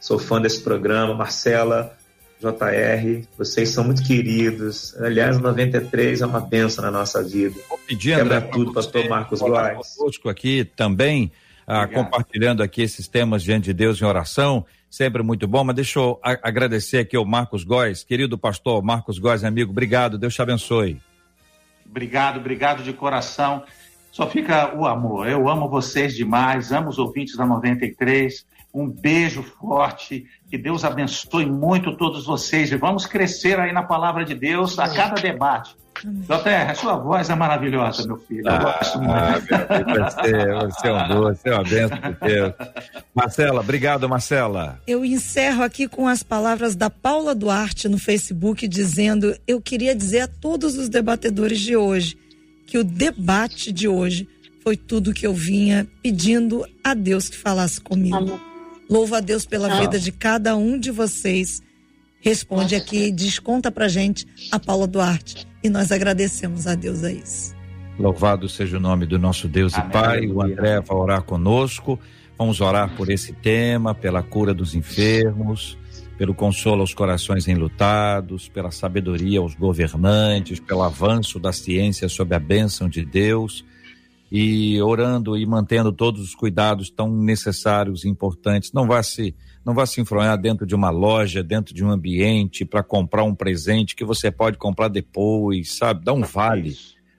[0.00, 1.14] sou fã desse programa.
[1.14, 1.94] Marcela,
[2.40, 4.94] JR, vocês são muito queridos.
[5.00, 7.58] Aliás, o 93 é uma benção na nossa vida.
[7.68, 9.96] Vou pedir, Quebra André, tudo, pastor Marcos Góes.
[9.96, 11.32] conosco aqui também,
[11.66, 15.98] ah, compartilhando aqui esses temas diante de Deus em oração, sempre muito bom, mas deixa
[15.98, 21.00] eu agradecer aqui ao Marcos Góes, querido pastor Marcos Góes, amigo, obrigado, Deus te abençoe.
[21.84, 23.64] Obrigado, obrigado de coração.
[24.12, 25.28] Só fica o amor.
[25.28, 28.44] Eu amo vocês demais, amo os ouvintes da 93.
[28.78, 30.26] Um beijo forte.
[30.48, 32.70] Que Deus abençoe muito todos vocês.
[32.70, 35.76] E vamos crescer aí na palavra de Deus a cada debate.
[36.04, 38.48] JR, a sua voz é maravilhosa, meu filho.
[38.48, 39.12] Eu gosto muito.
[39.12, 40.30] Ah, meu Deus, você,
[40.70, 42.54] você é um doce, você é uma bênção de Deus.
[43.14, 44.80] Marcela, obrigado, Marcela.
[44.86, 50.20] Eu encerro aqui com as palavras da Paula Duarte no Facebook, dizendo: Eu queria dizer
[50.20, 52.16] a todos os debatedores de hoje
[52.66, 54.28] que o debate de hoje
[54.62, 58.38] foi tudo que eu vinha pedindo a Deus que falasse comigo.
[58.88, 59.80] Louvo a Deus pela Nossa.
[59.82, 61.62] vida de cada um de vocês.
[62.20, 65.46] Responde aqui, desconta pra gente a Paula Duarte.
[65.62, 67.54] E nós agradecemos a Deus a isso.
[67.98, 69.88] Louvado seja o nome do nosso Deus Amém.
[69.88, 70.26] e Pai.
[70.26, 71.98] O André vai orar conosco.
[72.38, 75.76] Vamos orar por esse tema, pela cura dos enfermos,
[76.16, 82.38] pelo consolo aos corações enlutados, pela sabedoria aos governantes, pelo avanço da ciência sob a
[82.38, 83.64] bênção de Deus
[84.30, 88.72] e orando e mantendo todos os cuidados tão necessários e importantes.
[88.72, 92.64] Não vá se não vá se enfronhar dentro de uma loja, dentro de um ambiente
[92.64, 96.04] para comprar um presente que você pode comprar depois, sabe?
[96.04, 96.74] Dá um vale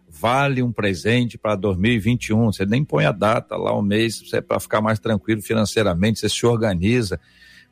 [0.10, 2.52] vale um presente para 2021.
[2.52, 6.46] Você nem põe a data lá, o mês, para ficar mais tranquilo financeiramente, você se
[6.46, 7.20] organiza.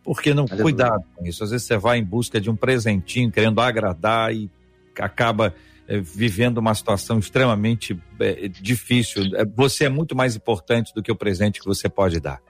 [0.04, 0.64] Porque não, Aleluia.
[0.64, 1.44] cuidado com isso.
[1.44, 4.50] Às vezes você vai em busca de um presentinho, querendo agradar e
[4.98, 5.54] acaba
[5.88, 9.24] eh, vivendo uma situação extremamente eh, difícil.
[9.36, 12.42] Eh, Você é muito mais importante do que o presente que você pode dar.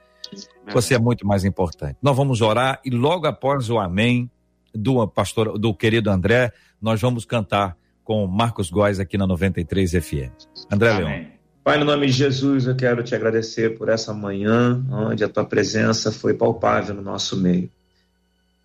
[0.73, 1.97] Você é muito mais importante.
[2.01, 4.29] Nós vamos orar e logo após o amém
[4.73, 9.91] do pastor, do querido André, nós vamos cantar com o Marcos Góes aqui na 93
[9.91, 10.31] FM.
[10.71, 11.07] André Leão.
[11.07, 11.37] Amém.
[11.63, 15.43] Pai, no nome de Jesus, eu quero te agradecer por essa manhã, onde a tua
[15.43, 17.69] presença foi palpável no nosso meio.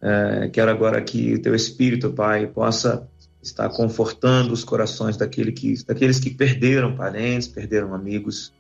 [0.01, 3.09] É, quero agora que teu Espírito, Pai, possa
[3.43, 8.53] estar confortando os corações daquele que, daqueles que perderam parentes, perderam amigos,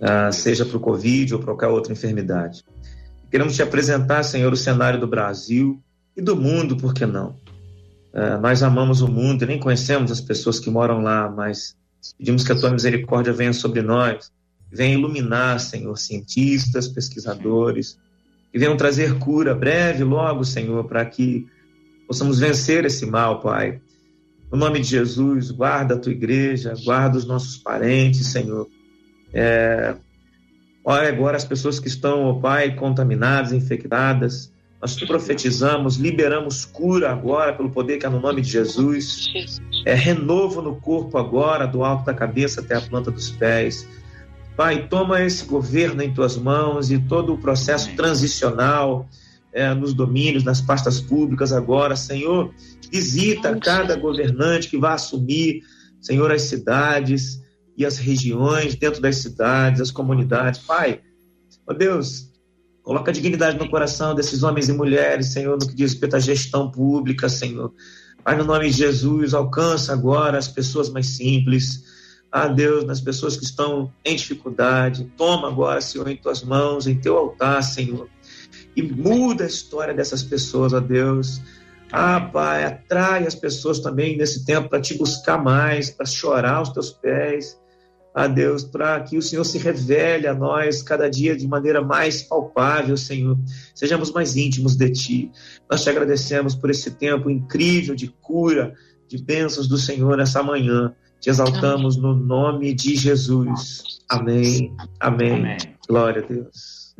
[0.00, 2.64] ah, seja para o Covid ou para qualquer outra enfermidade.
[3.30, 5.82] Queremos te apresentar, Senhor, o cenário do Brasil
[6.16, 7.36] e do mundo, por que não?
[8.14, 11.76] É, nós amamos o mundo e nem conhecemos as pessoas que moram lá, mas
[12.18, 14.30] Pedimos que a tua misericórdia venha sobre nós,
[14.70, 17.98] venha iluminar, Senhor, cientistas, pesquisadores,
[18.52, 21.46] que venham trazer cura breve, logo, Senhor, para que
[22.06, 23.80] possamos vencer esse mal, Pai.
[24.50, 28.68] No nome de Jesus, guarda a tua igreja, guarda os nossos parentes, Senhor.
[29.32, 29.94] É...
[30.84, 34.52] Olha agora as pessoas que estão, ó Pai, contaminadas, infectadas.
[34.80, 39.26] Nós profetizamos, liberamos cura agora pelo poder que é no nome de Jesus.
[39.84, 43.88] É renovo no corpo agora, do alto da cabeça até a planta dos pés.
[44.56, 49.08] Pai, toma esse governo em tuas mãos e todo o processo transicional
[49.56, 52.54] é, nos domínios, nas pastas públicas agora, Senhor.
[52.92, 55.62] Visita cada governante que vai assumir,
[55.98, 57.40] Senhor, as cidades
[57.74, 60.60] e as regiões dentro das cidades, as comunidades.
[60.60, 61.00] Pai,
[61.66, 62.30] ó Deus,
[62.82, 66.70] coloca dignidade no coração desses homens e mulheres, Senhor, no que diz respeito à gestão
[66.70, 67.72] pública, Senhor.
[68.22, 71.82] Pai, no nome de Jesus, alcança agora as pessoas mais simples.
[72.30, 75.10] Ah, Deus, nas pessoas que estão em dificuldade.
[75.16, 78.06] Toma agora, Senhor, em tuas mãos, em teu altar, Senhor.
[78.76, 81.40] E muda a história dessas pessoas, ó Deus.
[81.90, 86.68] Ah, Pai, atrai as pessoas também nesse tempo para te buscar mais, para chorar aos
[86.70, 87.58] teus pés
[88.14, 92.22] a Deus, para que o Senhor se revele a nós cada dia de maneira mais
[92.22, 93.38] palpável, Senhor.
[93.74, 95.30] Sejamos mais íntimos de Ti.
[95.70, 98.72] Nós te agradecemos por esse tempo incrível de cura,
[99.06, 100.94] de bênçãos do Senhor nessa manhã.
[101.20, 102.10] Te exaltamos Amém.
[102.10, 104.00] no nome de Jesus.
[104.08, 104.74] Amém.
[104.98, 105.32] Amém.
[105.32, 105.56] Amém.
[105.86, 106.94] Glória a Deus.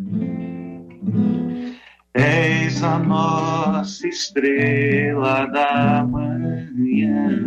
[2.16, 7.46] És a nossa estrela da manhã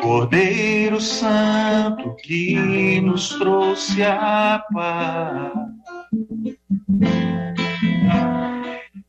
[0.00, 5.52] Cordeiro Santo que nos trouxe a paz.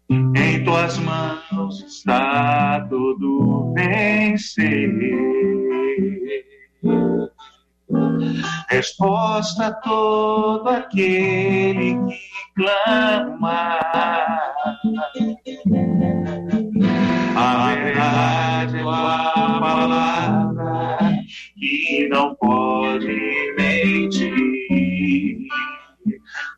[0.10, 4.90] Em tuas mãos está todo vencer.
[8.70, 12.20] Resposta a todo aquele que
[12.56, 13.80] clama.
[17.36, 20.98] A verdade é tua palavra
[21.60, 25.38] que não pode mentir.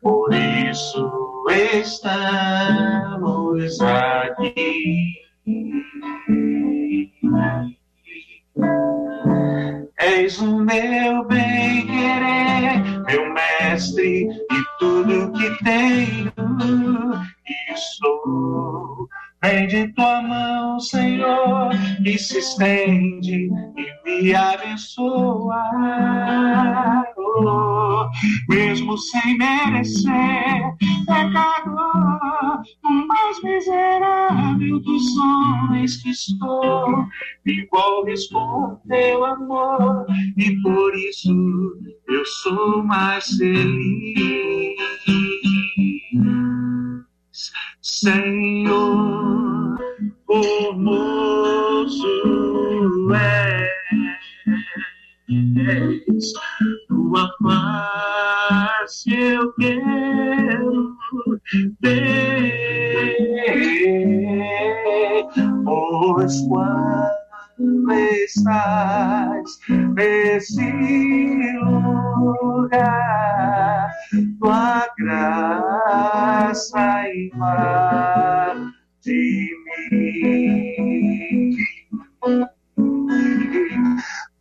[0.02, 1.10] Por isso
[1.50, 5.23] estamos aqui.
[10.04, 16.32] És o meu bem-querer, meu mestre, e tudo que tenho
[17.46, 19.08] e sou
[19.44, 21.68] Vem de tua mão, Senhor,
[22.02, 25.54] que se estende e me abençoa.
[28.48, 30.76] Mesmo sem merecer,
[31.06, 37.06] pecador, o mais miserável dos homens que sou,
[38.28, 40.06] com teu amor,
[40.36, 41.76] e por isso
[42.08, 44.76] eu sou mais feliz.
[47.82, 49.76] Senhor,
[50.26, 52.06] formoso
[55.28, 56.32] és,
[56.88, 60.94] tua face eu quero
[61.80, 63.16] ver,
[65.64, 69.58] pois quando estás
[69.96, 70.72] nesse
[72.42, 73.90] lugar,
[74.38, 78.74] tua graça invade
[79.90, 81.56] mim.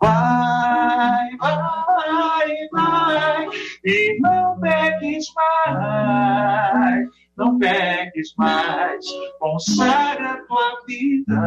[0.03, 3.47] Vai, vai, vai,
[3.85, 9.05] e não peques mais, não peques mais,
[9.39, 11.41] consagra tua vida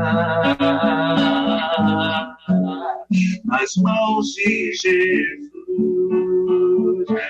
[3.44, 5.50] nas mãos de Jesus.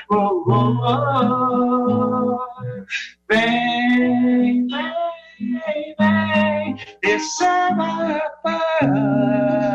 [0.08, 2.38] Oh, oh, oh.
[3.28, 9.65] Vem, vem, vem, receba a paz,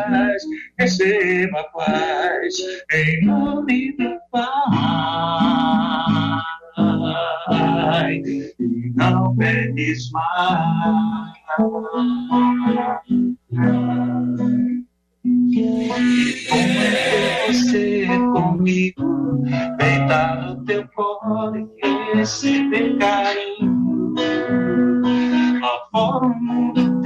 [0.77, 2.55] receba a paz,
[2.93, 4.51] em nome do Pai,
[8.59, 11.31] e não pedes mais.
[16.49, 19.43] Como é você comigo,
[19.77, 24.13] deitar no teu colo e receber carinho.
[25.61, 27.01] Lá fora o mundo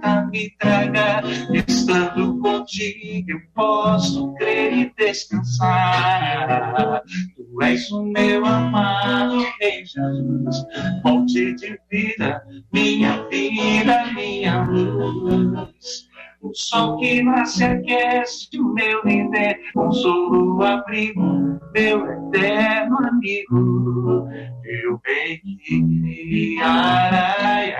[0.00, 1.22] tenta me tragar,
[1.54, 7.02] estando contigo eu posso crer e descansar.
[7.36, 10.64] Tu és o meu amado Rei Jesus,
[11.02, 12.42] fonte de vida,
[12.72, 16.08] minha vida, minha luz.
[16.42, 24.26] O sol que nasce aquece o meu viver, consolo, abrigo, meu eterno amigo,
[24.62, 27.76] meu bem que araia,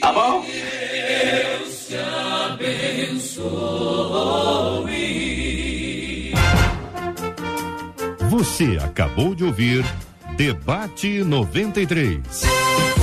[0.00, 0.42] Tá bom?
[0.42, 1.96] Deus te
[2.46, 3.50] abençoe.
[8.28, 9.84] Você acabou de ouvir
[10.40, 12.99] Debate 93.